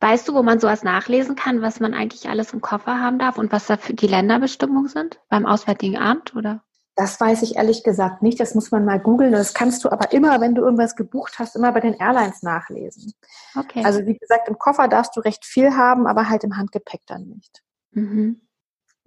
Weißt 0.00 0.28
du, 0.28 0.34
wo 0.34 0.42
man 0.42 0.60
sowas 0.60 0.82
nachlesen 0.82 1.36
kann, 1.36 1.62
was 1.62 1.80
man 1.80 1.94
eigentlich 1.94 2.28
alles 2.28 2.52
im 2.52 2.60
Koffer 2.60 3.00
haben 3.00 3.18
darf 3.18 3.38
und 3.38 3.52
was 3.52 3.66
da 3.66 3.76
für 3.76 3.94
die 3.94 4.06
Länderbestimmungen 4.06 4.88
sind? 4.88 5.20
Beim 5.28 5.46
Auswärtigen 5.46 5.96
Amt 5.96 6.34
oder? 6.34 6.62
Das 6.98 7.20
weiß 7.20 7.42
ich 7.42 7.54
ehrlich 7.54 7.84
gesagt 7.84 8.22
nicht. 8.22 8.40
Das 8.40 8.56
muss 8.56 8.72
man 8.72 8.84
mal 8.84 8.98
googeln. 8.98 9.30
Das 9.30 9.54
kannst 9.54 9.84
du 9.84 9.90
aber 9.90 10.10
immer, 10.12 10.40
wenn 10.40 10.56
du 10.56 10.62
irgendwas 10.62 10.96
gebucht 10.96 11.38
hast, 11.38 11.54
immer 11.54 11.70
bei 11.70 11.78
den 11.78 11.94
Airlines 11.94 12.42
nachlesen. 12.42 13.12
Okay. 13.56 13.84
Also 13.84 14.04
wie 14.04 14.18
gesagt, 14.18 14.48
im 14.48 14.58
Koffer 14.58 14.88
darfst 14.88 15.16
du 15.16 15.20
recht 15.20 15.44
viel 15.44 15.76
haben, 15.76 16.08
aber 16.08 16.28
halt 16.28 16.42
im 16.42 16.56
Handgepäck 16.56 17.02
dann 17.06 17.28
nicht. 17.28 17.62
Mhm. 17.92 18.40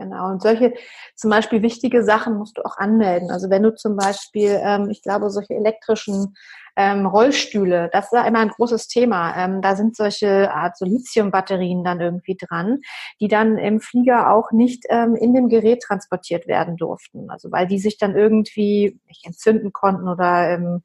Genau. 0.01 0.31
Und 0.31 0.41
solche 0.41 0.73
zum 1.15 1.29
Beispiel 1.29 1.61
wichtige 1.61 2.03
Sachen 2.03 2.35
musst 2.35 2.57
du 2.57 2.65
auch 2.65 2.77
anmelden. 2.77 3.29
Also 3.29 3.51
wenn 3.51 3.61
du 3.61 3.75
zum 3.75 3.95
Beispiel, 3.95 4.59
ähm, 4.63 4.89
ich 4.89 5.03
glaube, 5.03 5.29
solche 5.29 5.53
elektrischen 5.53 6.35
ähm, 6.75 7.05
Rollstühle, 7.05 7.89
das 7.93 8.11
ist 8.11 8.25
immer 8.25 8.39
ein 8.39 8.49
großes 8.49 8.87
Thema. 8.87 9.35
Ähm, 9.37 9.61
da 9.61 9.75
sind 9.75 9.95
solche 9.95 10.51
Art 10.51 10.75
so 10.75 10.85
Lithium-Batterien 10.85 11.83
dann 11.83 12.01
irgendwie 12.01 12.35
dran, 12.35 12.79
die 13.19 13.27
dann 13.27 13.59
im 13.59 13.79
Flieger 13.79 14.33
auch 14.33 14.51
nicht 14.51 14.85
ähm, 14.89 15.15
in 15.15 15.35
dem 15.35 15.49
Gerät 15.49 15.83
transportiert 15.83 16.47
werden 16.47 16.77
durften. 16.77 17.29
Also 17.29 17.51
weil 17.51 17.67
die 17.67 17.77
sich 17.77 17.99
dann 17.99 18.15
irgendwie 18.15 18.99
nicht 19.07 19.23
entzünden 19.27 19.71
konnten 19.71 20.07
oder 20.07 20.49
ähm, 20.49 20.81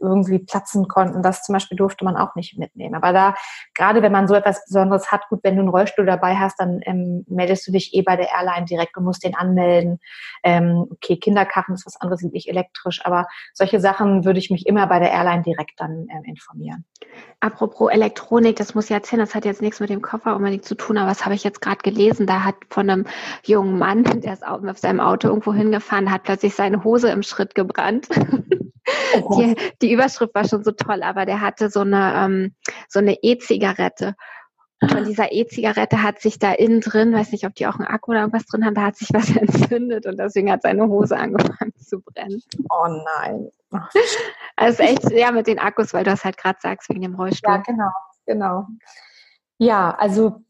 irgendwie 0.00 0.38
platzen 0.38 0.88
konnten. 0.88 1.22
Das 1.22 1.42
zum 1.42 1.54
Beispiel 1.54 1.76
durfte 1.76 2.04
man 2.04 2.16
auch 2.16 2.34
nicht 2.34 2.58
mitnehmen. 2.58 2.94
Aber 2.94 3.12
da, 3.12 3.34
gerade 3.74 4.02
wenn 4.02 4.12
man 4.12 4.28
so 4.28 4.34
etwas 4.34 4.64
Besonderes 4.66 5.10
hat, 5.10 5.28
gut, 5.28 5.40
wenn 5.42 5.56
du 5.56 5.60
einen 5.60 5.68
Rollstuhl 5.68 6.06
dabei 6.06 6.36
hast, 6.36 6.58
dann 6.60 6.80
ähm, 6.84 7.24
meldest 7.28 7.66
du 7.66 7.72
dich 7.72 7.94
eh 7.94 8.02
bei 8.02 8.16
der 8.16 8.30
Airline 8.30 8.66
direkt 8.66 8.96
und 8.96 9.04
musst 9.04 9.24
den 9.24 9.34
anmelden. 9.34 10.00
Ähm, 10.42 10.86
okay, 10.90 11.16
Kinderkarren 11.16 11.74
ist 11.74 11.86
was 11.86 12.00
anderes, 12.00 12.22
nicht 12.22 12.48
elektrisch, 12.48 13.04
aber 13.04 13.26
solche 13.52 13.80
Sachen 13.80 14.24
würde 14.24 14.38
ich 14.38 14.50
mich 14.50 14.66
immer 14.66 14.86
bei 14.86 14.98
der 14.98 15.10
Airline 15.10 15.42
direkt 15.42 15.80
dann 15.80 16.06
ähm, 16.10 16.24
informieren. 16.24 16.84
Apropos 17.40 17.90
Elektronik, 17.90 18.56
das 18.56 18.74
muss 18.74 18.86
ich 18.86 18.92
erzählen, 18.92 19.20
das 19.20 19.34
hat 19.34 19.44
jetzt 19.44 19.62
nichts 19.62 19.80
mit 19.80 19.90
dem 19.90 20.02
Koffer 20.02 20.34
unbedingt 20.36 20.64
zu 20.64 20.74
tun, 20.74 20.96
aber 20.96 21.10
was 21.10 21.24
habe 21.24 21.34
ich 21.34 21.44
jetzt 21.44 21.60
gerade 21.60 21.78
gelesen? 21.82 22.26
Da 22.26 22.44
hat 22.44 22.56
von 22.70 22.88
einem 22.88 23.06
jungen 23.44 23.78
Mann, 23.78 24.04
der 24.22 24.32
ist 24.32 24.46
auf 24.46 24.78
seinem 24.78 25.00
Auto 25.00 25.28
irgendwo 25.28 25.52
hingefahren, 25.52 26.10
hat 26.10 26.22
plötzlich 26.24 26.54
seine 26.54 26.84
Hose 26.84 27.10
im 27.10 27.22
Schritt 27.22 27.54
gebrannt. 27.54 28.08
Oh 29.22 29.40
die, 29.40 29.56
die 29.80 29.92
Überschrift 29.92 30.34
war 30.34 30.46
schon 30.46 30.64
so 30.64 30.72
toll, 30.72 31.02
aber 31.02 31.26
der 31.26 31.40
hatte 31.40 31.70
so 31.70 31.80
eine 31.80 32.14
ähm, 32.16 32.54
so 32.88 32.98
eine 32.98 33.16
E-Zigarette. 33.22 34.14
Von 34.90 35.04
dieser 35.04 35.32
E-Zigarette 35.32 36.02
hat 36.02 36.20
sich 36.20 36.38
da 36.38 36.52
innen 36.52 36.80
drin, 36.80 37.14
weiß 37.14 37.32
nicht, 37.32 37.46
ob 37.46 37.54
die 37.54 37.66
auch 37.66 37.76
einen 37.76 37.86
Akku 37.86 38.10
oder 38.10 38.20
irgendwas 38.20 38.46
drin 38.46 38.64
haben, 38.64 38.74
da 38.74 38.82
hat 38.82 38.96
sich 38.96 39.08
was 39.12 39.30
entzündet 39.36 40.06
und 40.06 40.18
deswegen 40.18 40.50
hat 40.50 40.62
seine 40.62 40.88
Hose 40.88 41.16
angefangen 41.16 41.72
zu 41.78 42.00
brennen. 42.00 42.42
Oh 42.70 43.02
nein. 43.18 43.50
Also 44.56 44.82
echt, 44.82 45.10
ja, 45.10 45.32
mit 45.32 45.46
den 45.46 45.58
Akkus, 45.58 45.94
weil 45.94 46.04
du 46.04 46.10
das 46.10 46.24
halt 46.24 46.36
gerade 46.36 46.58
sagst, 46.60 46.88
wegen 46.88 47.02
dem 47.02 47.14
Rollstuhl. 47.14 47.54
Ja, 47.54 47.58
genau, 47.58 47.90
genau. 48.26 48.66
Ja, 49.58 49.90
also 49.92 50.42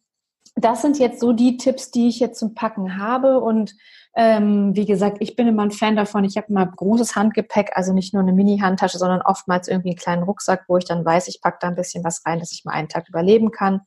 das 0.56 0.82
sind 0.82 0.98
jetzt 0.98 1.20
so 1.20 1.32
die 1.32 1.56
Tipps, 1.56 1.90
die 1.90 2.08
ich 2.08 2.20
jetzt 2.20 2.38
zum 2.38 2.54
Packen 2.54 2.98
habe 2.98 3.40
und 3.40 3.74
ähm, 4.16 4.74
wie 4.74 4.86
gesagt, 4.86 5.18
ich 5.20 5.36
bin 5.36 5.48
immer 5.48 5.62
ein 5.62 5.70
Fan 5.70 5.96
davon. 5.96 6.24
Ich 6.24 6.36
habe 6.36 6.46
immer 6.48 6.66
großes 6.66 7.16
Handgepäck, 7.16 7.72
also 7.74 7.92
nicht 7.92 8.14
nur 8.14 8.22
eine 8.22 8.32
Mini-Handtasche, 8.32 8.98
sondern 8.98 9.22
oftmals 9.22 9.68
irgendwie 9.68 9.90
einen 9.90 9.98
kleinen 9.98 10.22
Rucksack, 10.22 10.64
wo 10.68 10.76
ich 10.76 10.84
dann 10.84 11.04
weiß, 11.04 11.28
ich 11.28 11.40
packe 11.40 11.58
da 11.60 11.68
ein 11.68 11.74
bisschen 11.74 12.04
was 12.04 12.24
rein, 12.24 12.38
dass 12.38 12.52
ich 12.52 12.64
mal 12.64 12.72
einen 12.72 12.88
Tag 12.88 13.08
überleben 13.08 13.50
kann. 13.50 13.80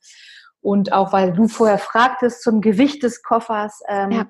Und 0.60 0.92
auch 0.92 1.14
weil 1.14 1.34
du 1.34 1.48
vorher 1.48 1.78
fragtest 1.78 2.42
zum 2.42 2.62
Gewicht 2.62 3.04
des 3.04 3.24
Koffers, 3.24 3.82
ähm, 3.88 4.12
ja 4.12 4.26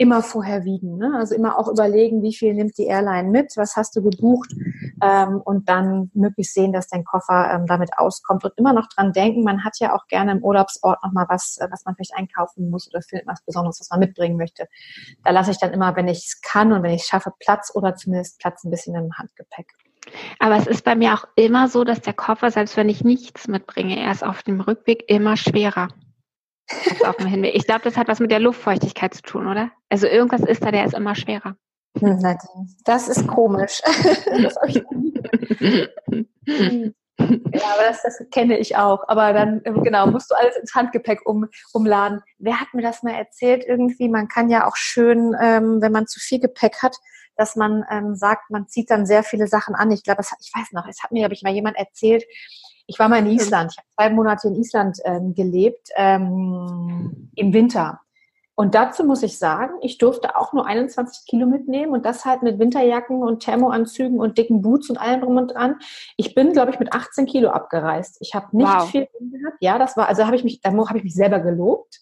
immer 0.00 0.22
vorher 0.22 0.64
wiegen. 0.64 0.96
Ne? 0.96 1.12
Also 1.14 1.34
immer 1.34 1.58
auch 1.58 1.68
überlegen, 1.68 2.22
wie 2.22 2.34
viel 2.34 2.54
nimmt 2.54 2.78
die 2.78 2.86
Airline 2.86 3.28
mit, 3.28 3.52
was 3.56 3.76
hast 3.76 3.94
du 3.94 4.02
gebucht 4.02 4.50
ähm, 5.02 5.42
und 5.44 5.68
dann 5.68 6.10
möglichst 6.14 6.54
sehen, 6.54 6.72
dass 6.72 6.88
dein 6.88 7.04
Koffer 7.04 7.52
ähm, 7.52 7.66
damit 7.66 7.90
auskommt 7.98 8.42
und 8.42 8.54
immer 8.56 8.72
noch 8.72 8.88
dran 8.88 9.12
denken, 9.12 9.44
man 9.44 9.62
hat 9.62 9.78
ja 9.78 9.94
auch 9.94 10.06
gerne 10.06 10.32
im 10.32 10.42
Urlaubsort 10.42 11.04
nochmal 11.04 11.26
was, 11.28 11.58
äh, 11.58 11.68
was 11.70 11.84
man 11.84 11.96
vielleicht 11.96 12.16
einkaufen 12.16 12.70
muss 12.70 12.88
oder 12.88 13.02
findet 13.02 13.28
was 13.28 13.42
Besonderes, 13.42 13.78
was 13.78 13.90
man 13.90 14.00
mitbringen 14.00 14.38
möchte. 14.38 14.68
Da 15.22 15.32
lasse 15.32 15.50
ich 15.50 15.58
dann 15.58 15.72
immer, 15.72 15.94
wenn 15.96 16.08
ich 16.08 16.20
es 16.20 16.40
kann 16.40 16.72
und 16.72 16.82
wenn 16.82 16.92
ich 16.92 17.02
es 17.02 17.06
schaffe, 17.06 17.34
Platz 17.38 17.70
oder 17.74 17.94
zumindest 17.94 18.38
Platz 18.38 18.64
ein 18.64 18.70
bisschen 18.70 18.94
im 18.94 19.12
Handgepäck. 19.18 19.66
Aber 20.38 20.56
es 20.56 20.66
ist 20.66 20.82
bei 20.82 20.94
mir 20.94 21.12
auch 21.12 21.26
immer 21.36 21.68
so, 21.68 21.84
dass 21.84 22.00
der 22.00 22.14
Koffer, 22.14 22.50
selbst 22.50 22.78
wenn 22.78 22.88
ich 22.88 23.04
nichts 23.04 23.48
mitbringe, 23.48 24.00
erst 24.00 24.24
auf 24.24 24.42
dem 24.42 24.62
Rückweg 24.62 25.04
immer 25.08 25.36
schwerer 25.36 25.88
als 26.88 27.02
auf 27.02 27.16
dem 27.16 27.26
Hinweg. 27.26 27.54
Ich 27.54 27.66
glaube, 27.66 27.82
das 27.82 27.96
hat 27.96 28.08
was 28.08 28.20
mit 28.20 28.30
der 28.30 28.40
Luftfeuchtigkeit 28.40 29.14
zu 29.14 29.22
tun, 29.22 29.46
oder? 29.46 29.70
Also 29.88 30.06
irgendwas 30.06 30.42
ist 30.42 30.64
da, 30.64 30.70
der 30.70 30.84
ist 30.84 30.94
immer 30.94 31.14
schwerer. 31.14 31.56
Hm, 31.98 32.22
das 32.84 33.08
ist 33.08 33.26
komisch. 33.26 33.80
ja, 35.64 35.86
aber 37.18 37.82
das, 37.82 38.02
das 38.02 38.22
kenne 38.30 38.58
ich 38.58 38.76
auch. 38.76 39.08
Aber 39.08 39.32
dann, 39.32 39.60
ähm, 39.64 39.82
genau, 39.82 40.06
musst 40.06 40.30
du 40.30 40.36
alles 40.36 40.56
ins 40.56 40.74
Handgepäck 40.74 41.26
um, 41.26 41.48
umladen. 41.72 42.22
Wer 42.38 42.60
hat 42.60 42.68
mir 42.74 42.82
das 42.82 43.02
mal 43.02 43.14
erzählt 43.14 43.64
irgendwie? 43.66 44.08
Man 44.08 44.28
kann 44.28 44.50
ja 44.50 44.68
auch 44.68 44.76
schön, 44.76 45.34
ähm, 45.40 45.82
wenn 45.82 45.92
man 45.92 46.06
zu 46.06 46.20
viel 46.20 46.38
Gepäck 46.38 46.82
hat, 46.82 46.96
dass 47.36 47.56
man 47.56 47.84
ähm, 47.90 48.14
sagt, 48.14 48.50
man 48.50 48.68
zieht 48.68 48.90
dann 48.90 49.06
sehr 49.06 49.24
viele 49.24 49.48
Sachen 49.48 49.74
an. 49.74 49.90
Ich 49.90 50.04
glaube, 50.04 50.22
ich 50.22 50.52
weiß 50.54 50.72
noch, 50.72 50.86
es 50.86 51.02
hat 51.02 51.10
mir, 51.10 51.20
glaube 51.20 51.34
ich, 51.34 51.42
mal 51.42 51.52
jemand 51.52 51.76
erzählt, 51.76 52.24
ich 52.90 52.98
war 52.98 53.08
mal 53.08 53.20
in 53.20 53.30
Island. 53.30 53.72
Ich 53.72 53.78
habe 53.78 53.88
zwei 53.94 54.10
Monate 54.10 54.48
in 54.48 54.56
Island 54.56 54.98
ähm, 55.04 55.32
gelebt, 55.32 55.90
ähm, 55.94 57.30
im 57.36 57.52
Winter. 57.52 58.00
Und 58.56 58.74
dazu 58.74 59.04
muss 59.04 59.22
ich 59.22 59.38
sagen, 59.38 59.74
ich 59.80 59.96
durfte 59.96 60.36
auch 60.36 60.52
nur 60.52 60.66
21 60.66 61.24
Kilo 61.26 61.46
mitnehmen 61.46 61.92
und 61.92 62.04
das 62.04 62.24
halt 62.24 62.42
mit 62.42 62.58
Winterjacken 62.58 63.22
und 63.22 63.44
Thermoanzügen 63.44 64.18
und 64.18 64.36
dicken 64.36 64.60
Boots 64.60 64.90
und 64.90 64.98
allem 64.98 65.20
drum 65.20 65.36
und 65.36 65.54
dran. 65.54 65.76
Ich 66.16 66.34
bin, 66.34 66.52
glaube 66.52 66.72
ich, 66.72 66.80
mit 66.80 66.92
18 66.92 67.26
Kilo 67.26 67.50
abgereist. 67.50 68.18
Ich 68.20 68.34
habe 68.34 68.54
nicht 68.56 68.68
wow. 68.68 68.90
viel 68.90 69.08
gehabt. 69.20 69.56
Ja, 69.60 69.78
das 69.78 69.96
war, 69.96 70.08
also 70.08 70.26
habe 70.26 70.34
ich 70.34 70.42
mich, 70.42 70.60
da 70.60 70.72
habe 70.72 70.98
ich 70.98 71.04
mich 71.04 71.14
selber 71.14 71.38
gelobt. 71.38 72.00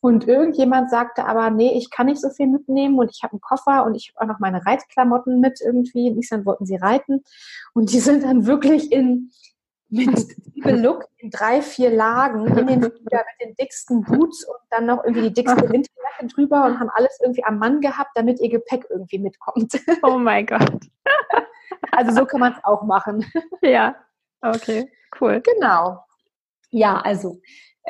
Und 0.00 0.26
irgendjemand 0.26 0.90
sagte 0.90 1.24
aber, 1.26 1.50
nee, 1.50 1.72
ich 1.76 1.90
kann 1.90 2.06
nicht 2.06 2.20
so 2.20 2.30
viel 2.30 2.48
mitnehmen 2.48 2.98
und 2.98 3.10
ich 3.14 3.22
habe 3.22 3.34
einen 3.34 3.40
Koffer 3.40 3.84
und 3.84 3.94
ich 3.94 4.12
habe 4.14 4.24
auch 4.24 4.34
noch 4.34 4.40
meine 4.40 4.66
Reitklamotten 4.66 5.40
mit 5.40 5.60
irgendwie. 5.64 6.08
In 6.08 6.18
Island 6.18 6.46
wollten 6.46 6.66
sie 6.66 6.76
reiten. 6.76 7.22
Und 7.74 7.92
die 7.92 8.00
sind 8.00 8.24
dann 8.24 8.44
wirklich 8.44 8.90
in, 8.90 9.30
mit 9.90 10.26
Look 10.64 11.06
in 11.18 11.30
drei, 11.30 11.62
vier 11.62 11.90
Lagen 11.90 12.46
in 12.46 12.66
den 12.66 12.82
Flieger 12.82 13.24
mit 13.38 13.48
den 13.48 13.54
dicksten 13.56 14.02
Boots 14.02 14.44
und 14.44 14.58
dann 14.70 14.86
noch 14.86 15.04
irgendwie 15.04 15.28
die 15.28 15.34
dickste 15.34 15.62
Winterjacke 15.70 16.26
drüber 16.34 16.64
und 16.64 16.78
haben 16.78 16.90
alles 16.90 17.18
irgendwie 17.22 17.44
am 17.44 17.58
Mann 17.58 17.80
gehabt, 17.80 18.10
damit 18.14 18.40
ihr 18.40 18.50
Gepäck 18.50 18.86
irgendwie 18.90 19.18
mitkommt. 19.18 19.72
Oh 20.02 20.18
mein 20.18 20.46
Gott. 20.46 20.80
Also 21.92 22.12
so 22.12 22.24
kann 22.24 22.40
man 22.40 22.52
es 22.52 22.64
auch 22.64 22.82
machen. 22.82 23.24
Ja, 23.62 23.96
okay, 24.40 24.90
cool. 25.20 25.42
Genau. 25.42 26.02
Ja, 26.70 27.00
also 27.00 27.40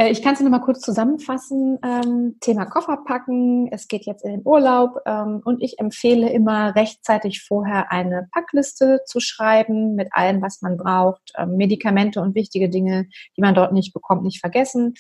ich 0.09 0.23
kann 0.23 0.35
es 0.35 0.41
nur 0.41 0.51
mal 0.51 0.61
kurz 0.61 0.81
zusammenfassen. 0.81 1.79
Ähm, 1.85 2.37
Thema 2.41 2.65
Koffer 2.65 2.99
packen. 3.05 3.69
Es 3.71 3.87
geht 3.89 4.07
jetzt 4.07 4.25
in 4.25 4.31
den 4.31 4.43
Urlaub 4.45 4.97
ähm, 5.05 5.43
und 5.45 5.63
ich 5.63 5.79
empfehle 5.79 6.31
immer 6.31 6.75
rechtzeitig 6.75 7.43
vorher 7.43 7.93
eine 7.93 8.29
Packliste 8.33 9.01
zu 9.05 9.21
schreiben 9.21 9.95
mit 9.97 10.09
allem, 10.13 10.41
was 10.41 10.63
man 10.63 10.77
braucht. 10.77 11.33
Ähm, 11.37 11.57
Medikamente 11.57 12.21
und 12.21 12.35
wichtige 12.35 12.71
Dinge, 12.71 13.09
die 13.37 13.43
man 13.43 13.55
dort 13.55 13.73
nicht 13.73 13.93
bekommt, 13.93 14.23
nicht 14.23 14.41
vergessen. 14.41 14.95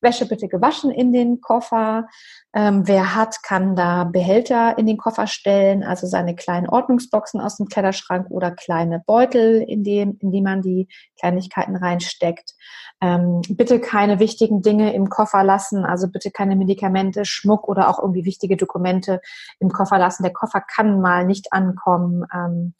Wäsche 0.00 0.26
bitte 0.26 0.48
gewaschen 0.48 0.90
in 0.90 1.12
den 1.12 1.40
Koffer. 1.40 2.08
Ähm, 2.54 2.86
wer 2.86 3.14
hat, 3.14 3.42
kann 3.42 3.76
da 3.76 4.04
Behälter 4.04 4.78
in 4.78 4.86
den 4.86 4.96
Koffer 4.96 5.26
stellen, 5.26 5.82
also 5.82 6.06
seine 6.06 6.34
kleinen 6.34 6.68
Ordnungsboxen 6.68 7.40
aus 7.40 7.56
dem 7.56 7.66
Kleiderschrank 7.66 8.30
oder 8.30 8.50
kleine 8.50 9.02
Beutel, 9.06 9.62
in, 9.62 9.84
dem, 9.84 10.16
in 10.20 10.30
die 10.30 10.42
man 10.42 10.62
die 10.62 10.88
Kleinigkeiten 11.18 11.76
reinsteckt. 11.76 12.54
Ähm, 13.00 13.42
bitte 13.48 13.80
keine 13.80 14.18
wichtigen 14.18 14.62
Dinge 14.62 14.92
im 14.92 15.08
Koffer 15.08 15.44
lassen, 15.44 15.84
also 15.84 16.08
bitte 16.08 16.30
keine 16.30 16.56
Medikamente, 16.56 17.24
Schmuck 17.24 17.68
oder 17.68 17.88
auch 17.88 17.98
irgendwie 17.98 18.24
wichtige 18.24 18.56
Dokumente 18.56 19.20
im 19.60 19.68
Koffer 19.68 19.98
lassen. 19.98 20.22
Der 20.22 20.32
Koffer 20.32 20.60
kann 20.60 21.00
mal 21.00 21.24
nicht 21.24 21.52
ankommen. 21.52 22.24
Ähm, 22.34 22.74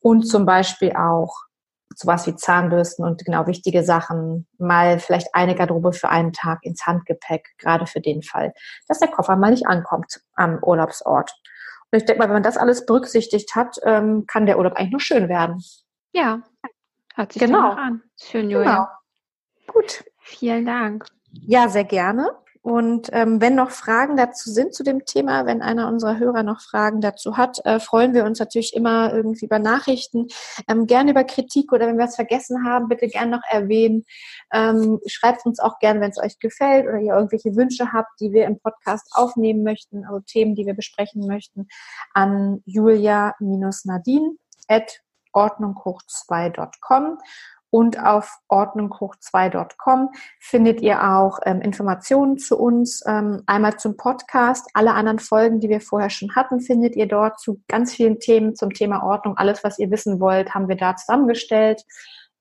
und 0.00 0.22
zum 0.22 0.46
Beispiel 0.46 0.92
auch 0.92 1.45
sowas 1.96 2.26
wie 2.26 2.34
Zahnbürsten 2.34 3.04
und 3.04 3.24
genau 3.24 3.46
wichtige 3.46 3.82
Sachen, 3.82 4.46
mal 4.58 4.98
vielleicht 4.98 5.34
eine 5.34 5.54
Garderobe 5.54 5.92
für 5.92 6.10
einen 6.10 6.32
Tag 6.32 6.58
ins 6.62 6.86
Handgepäck, 6.86 7.48
gerade 7.58 7.86
für 7.86 8.00
den 8.00 8.22
Fall, 8.22 8.52
dass 8.86 8.98
der 8.98 9.08
Koffer 9.08 9.36
mal 9.36 9.50
nicht 9.50 9.66
ankommt 9.66 10.20
am 10.34 10.62
Urlaubsort. 10.62 11.32
Und 11.90 11.98
ich 11.98 12.04
denke 12.04 12.20
mal, 12.20 12.28
wenn 12.28 12.34
man 12.34 12.42
das 12.42 12.56
alles 12.56 12.84
berücksichtigt 12.84 13.54
hat, 13.54 13.78
ähm, 13.84 14.24
kann 14.26 14.46
der 14.46 14.58
Urlaub 14.58 14.74
eigentlich 14.74 14.92
nur 14.92 15.00
schön 15.00 15.28
werden. 15.28 15.62
Ja, 16.12 16.42
hört 17.14 17.32
sich 17.32 17.40
genau. 17.40 17.70
an. 17.70 18.02
Schön, 18.20 18.50
Julia. 18.50 18.88
Genau. 19.66 19.72
Gut. 19.72 20.04
Vielen 20.18 20.66
Dank. 20.66 21.06
Ja, 21.30 21.68
sehr 21.68 21.84
gerne. 21.84 22.30
Und 22.66 23.10
ähm, 23.12 23.40
wenn 23.40 23.54
noch 23.54 23.70
Fragen 23.70 24.16
dazu 24.16 24.50
sind 24.50 24.74
zu 24.74 24.82
dem 24.82 25.04
Thema, 25.04 25.46
wenn 25.46 25.62
einer 25.62 25.86
unserer 25.86 26.18
Hörer 26.18 26.42
noch 26.42 26.60
Fragen 26.60 27.00
dazu 27.00 27.36
hat, 27.36 27.64
äh, 27.64 27.78
freuen 27.78 28.12
wir 28.12 28.24
uns 28.24 28.40
natürlich 28.40 28.74
immer 28.74 29.14
irgendwie 29.14 29.44
über 29.44 29.60
Nachrichten. 29.60 30.26
Ähm, 30.66 30.88
gerne 30.88 31.12
über 31.12 31.22
Kritik 31.22 31.70
oder 31.70 31.86
wenn 31.86 31.96
wir 31.96 32.06
es 32.06 32.16
vergessen 32.16 32.68
haben, 32.68 32.88
bitte 32.88 33.06
gerne 33.06 33.30
noch 33.30 33.44
erwähnen. 33.48 34.04
Ähm, 34.52 34.98
schreibt 35.06 35.46
uns 35.46 35.60
auch 35.60 35.78
gerne, 35.78 36.00
wenn 36.00 36.10
es 36.10 36.18
euch 36.18 36.40
gefällt 36.40 36.88
oder 36.88 36.98
ihr 36.98 37.14
irgendwelche 37.14 37.54
Wünsche 37.54 37.92
habt, 37.92 38.18
die 38.18 38.32
wir 38.32 38.46
im 38.46 38.58
Podcast 38.58 39.12
aufnehmen 39.12 39.62
möchten, 39.62 40.04
also 40.04 40.18
Themen, 40.18 40.56
die 40.56 40.66
wir 40.66 40.74
besprechen 40.74 41.24
möchten, 41.24 41.68
an 42.14 42.62
julia-nadine 42.64 44.34
at 44.66 45.02
ordnunghoch2.com 45.32 47.18
Und 47.70 48.02
auf 48.02 48.38
ordnunghoch2.com 48.48 50.10
findet 50.40 50.80
ihr 50.80 51.02
auch 51.02 51.40
ähm, 51.44 51.60
Informationen 51.60 52.38
zu 52.38 52.58
uns. 52.58 53.02
Ähm, 53.06 53.42
einmal 53.46 53.76
zum 53.76 53.96
Podcast. 53.96 54.68
Alle 54.72 54.94
anderen 54.94 55.18
Folgen, 55.18 55.60
die 55.60 55.68
wir 55.68 55.80
vorher 55.80 56.10
schon 56.10 56.34
hatten, 56.34 56.60
findet 56.60 56.96
ihr 56.96 57.06
dort 57.06 57.40
zu 57.40 57.60
ganz 57.68 57.92
vielen 57.92 58.20
Themen 58.20 58.54
zum 58.54 58.72
Thema 58.72 59.02
Ordnung. 59.02 59.36
Alles, 59.36 59.64
was 59.64 59.78
ihr 59.78 59.90
wissen 59.90 60.20
wollt, 60.20 60.54
haben 60.54 60.68
wir 60.68 60.76
da 60.76 60.96
zusammengestellt. 60.96 61.82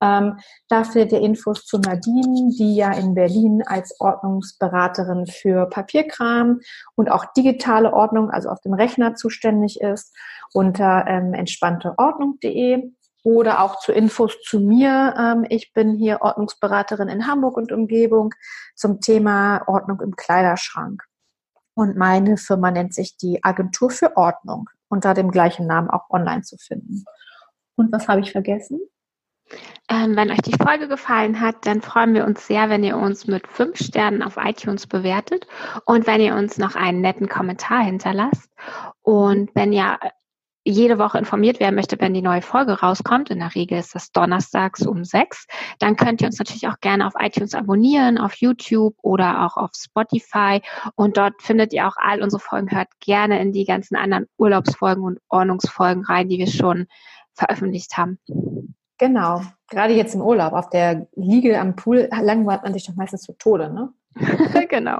Ähm, 0.01 0.39
da 0.67 0.83
findet 0.83 1.13
ihr 1.13 1.21
Infos 1.21 1.65
zu 1.65 1.79
Nadine, 1.79 2.51
die 2.57 2.75
ja 2.75 2.91
in 2.91 3.15
Berlin 3.15 3.63
als 3.65 3.99
Ordnungsberaterin 3.99 5.25
für 5.25 5.67
Papierkram 5.67 6.59
und 6.95 7.09
auch 7.09 7.25
digitale 7.33 7.93
Ordnung, 7.93 8.29
also 8.29 8.49
auf 8.49 8.59
dem 8.61 8.73
Rechner 8.73 9.15
zuständig 9.15 9.81
ist, 9.81 10.13
unter 10.53 11.05
ähm, 11.07 11.33
entspannteordnung.de 11.33 12.91
oder 13.25 13.61
auch 13.61 13.79
zu 13.79 13.91
Infos 13.91 14.39
zu 14.43 14.59
mir. 14.59 15.15
Ähm, 15.17 15.45
ich 15.49 15.73
bin 15.73 15.95
hier 15.95 16.21
Ordnungsberaterin 16.21 17.09
in 17.09 17.27
Hamburg 17.27 17.57
und 17.57 17.71
Umgebung 17.71 18.33
zum 18.75 19.01
Thema 19.01 19.63
Ordnung 19.67 19.99
im 20.01 20.15
Kleiderschrank. 20.15 21.03
Und 21.73 21.97
meine 21.97 22.38
Firma 22.38 22.69
nennt 22.69 22.93
sich 22.93 23.17
die 23.17 23.43
Agentur 23.43 23.89
für 23.89 24.15
Ordnung, 24.15 24.69
unter 24.89 25.15
dem 25.15 25.31
gleichen 25.31 25.65
Namen 25.65 25.89
auch 25.89 26.09
online 26.11 26.43
zu 26.43 26.55
finden. 26.57 27.03
Und 27.75 27.91
was 27.91 28.07
habe 28.07 28.21
ich 28.21 28.31
vergessen? 28.31 28.79
Ähm, 29.89 30.15
wenn 30.15 30.29
euch 30.29 30.41
die 30.41 30.55
Folge 30.61 30.88
gefallen 30.88 31.41
hat, 31.41 31.65
dann 31.65 31.81
freuen 31.81 32.13
wir 32.13 32.25
uns 32.25 32.45
sehr, 32.45 32.69
wenn 32.69 32.83
ihr 32.83 32.97
uns 32.97 33.25
mit 33.25 33.47
fünf 33.47 33.79
Sternen 33.79 34.21
auf 34.21 34.38
iTunes 34.38 34.85
bewertet 34.85 35.47
und 35.85 36.05
wenn 36.05 36.21
ihr 36.21 36.35
uns 36.35 36.59
noch 36.59 36.75
einen 36.75 37.01
netten 37.01 37.27
Kommentar 37.27 37.83
hinterlasst. 37.83 38.51
Und 39.01 39.49
wenn 39.55 39.73
ihr 39.73 39.97
jede 40.65 40.97
Woche 40.97 41.19
informiert 41.19 41.60
werden 41.60 41.75
möchte, 41.75 41.99
wenn 41.99 42.13
die 42.13 42.23
neue 42.23 42.41
Folge 42.41 42.80
rauskommt, 42.80 43.30
in 43.30 43.39
der 43.39 43.54
Regel 43.54 43.78
ist 43.78 43.93
das 43.93 44.12
donnerstags 44.12 44.86
um 44.86 45.06
sechs, 45.06 45.45
dann 45.80 45.95
könnt 45.95 46.21
ihr 46.21 46.28
uns 46.28 46.39
natürlich 46.39 46.67
auch 46.67 46.80
gerne 46.82 47.06
auf 47.06 47.13
iTunes 47.19 47.54
abonnieren, 47.54 48.17
auf 48.17 48.34
YouTube 48.36 48.95
oder 49.04 49.45
auch 49.45 49.58
auf 49.58 49.71
Spotify. 49.75 50.62
Und 50.95 51.17
dort 51.17 51.41
findet 51.41 51.71
ihr 51.71 51.88
auch 51.88 51.95
all 51.97 52.23
unsere 52.23 52.39
Folgen. 52.39 52.75
Hört 52.75 52.89
gerne 52.99 53.39
in 53.39 53.54
die 53.54 53.65
ganzen 53.65 53.95
anderen 53.95 54.25
Urlaubsfolgen 54.38 55.04
und 55.04 55.19
Ordnungsfolgen 55.30 56.04
rein, 56.04 56.30
die 56.30 56.39
wir 56.39 56.47
schon 56.47 56.88
veröffentlicht 57.34 57.95
haben. 57.97 58.17
Genau. 58.97 59.41
Gerade 59.69 59.93
jetzt 59.93 60.15
im 60.15 60.21
Urlaub, 60.21 60.54
auf 60.54 60.69
der 60.69 61.08
Liege 61.15 61.60
am 61.60 61.75
Pool 61.75 62.10
langweilt 62.21 62.63
man 62.63 62.73
sich 62.73 62.86
doch 62.86 62.95
meistens 62.95 63.21
zu 63.21 63.34
Tode, 63.34 63.71
ne? 63.71 63.93
genau. 64.69 64.99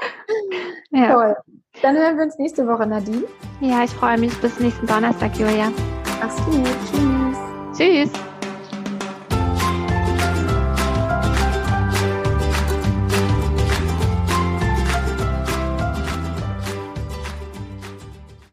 ja. 0.90 1.12
Toll. 1.12 1.36
Dann 1.82 1.96
hören 1.96 2.16
wir 2.16 2.24
uns 2.24 2.38
nächste 2.38 2.66
Woche, 2.66 2.86
Nadine. 2.86 3.24
Ja, 3.60 3.84
ich 3.84 3.90
freue 3.90 4.18
mich. 4.18 4.34
Bis 4.40 4.58
nächsten 4.58 4.86
Donnerstag, 4.86 5.36
Julia. 5.36 5.72
Mach's 6.20 6.36
gut. 6.46 6.66
Tschüss. 6.90 7.38
Tschüss. 7.76 8.33